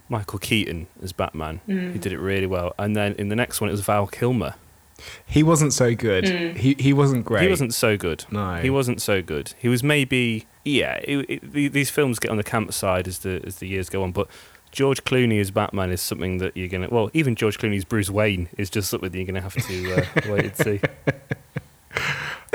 [0.08, 1.62] Michael Keaton as Batman.
[1.66, 4.54] He did it really well, and then in the next one, it was Val Kilmer.
[5.26, 6.26] he wasn't so good
[6.56, 8.24] he he wasn't great He wasn't so good.
[8.32, 8.58] No.
[8.62, 9.54] he wasn't so good.
[9.58, 11.00] He was maybe yeah.
[11.04, 14.04] It, it, these films get on the camp side as the as the years go
[14.04, 14.28] on, but.
[14.76, 16.90] George Clooney as Batman is something that you're gonna.
[16.92, 20.06] Well, even George Clooney's Bruce Wayne is just something that you're gonna have to uh,
[20.34, 20.82] wait and see.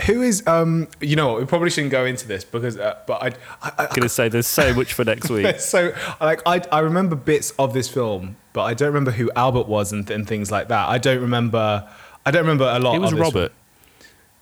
[0.05, 3.23] who is um you know what we probably shouldn't go into this because uh, but
[3.23, 3.29] I
[3.63, 5.61] I, I gonna say there's so much for next week.
[5.61, 9.67] so like I, I remember bits of this film but I don't remember who Albert
[9.67, 11.89] was and, and things like that I don't remember
[12.27, 13.53] I don't remember a lot It was of this Robert.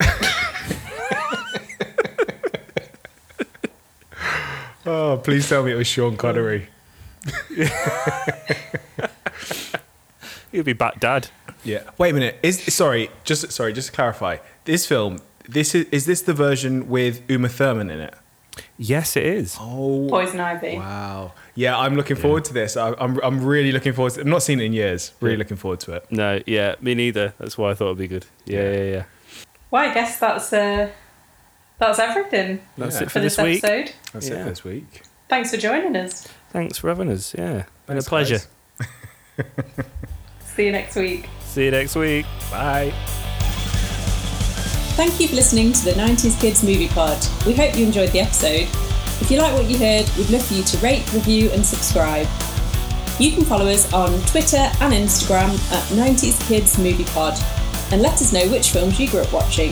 [4.85, 6.67] oh please tell me it was Sean Connery
[10.51, 11.29] He'd be back dad.
[11.63, 11.83] Yeah.
[11.97, 12.39] Wait a minute.
[12.41, 14.37] Is sorry, just sorry, just to clarify.
[14.65, 18.15] This film, this is is this the version with Uma Thurman in it?
[18.77, 19.57] Yes, it is.
[19.59, 20.07] Oh.
[20.09, 20.77] Poison Ivy.
[20.77, 21.33] Wow.
[21.55, 22.75] Yeah, I'm looking forward to this.
[22.77, 24.23] I, I'm I'm really looking forward to it.
[24.23, 25.11] I've not seen it in years.
[25.21, 25.39] Really Yeah.
[25.39, 26.05] looking forward to it.
[26.11, 27.33] No, yeah, me neither.
[27.37, 28.25] That's why I thought it'd be good.
[28.45, 29.03] Yeah, yeah, yeah.
[29.69, 30.89] Well, I guess that's uh,
[31.77, 33.01] that's everything That's Yeah.
[33.03, 33.63] it for for this, this week.
[33.63, 33.93] episode.
[34.13, 34.35] That's Yeah.
[34.35, 35.01] it for this week.
[35.29, 36.27] Thanks for joining us.
[36.51, 37.33] Thanks for having us.
[37.37, 38.39] Yeah, been Thanks, a pleasure.
[40.55, 41.29] See you next week.
[41.45, 42.25] See you next week.
[42.51, 42.93] Bye.
[44.95, 47.17] Thank you for listening to the 90s Kids Movie Pod.
[47.45, 48.67] We hope you enjoyed the episode.
[49.21, 52.27] If you like what you heard, we'd love for you to rate, review, and subscribe.
[53.19, 57.37] You can follow us on Twitter and Instagram at 90s Kids Movie Pod
[57.91, 59.71] and let us know which films you grew up watching.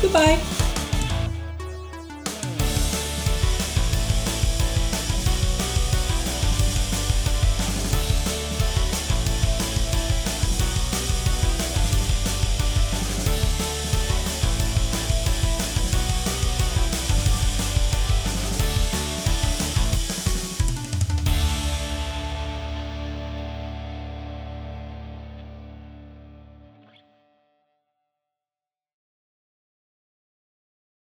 [0.00, 0.40] Goodbye.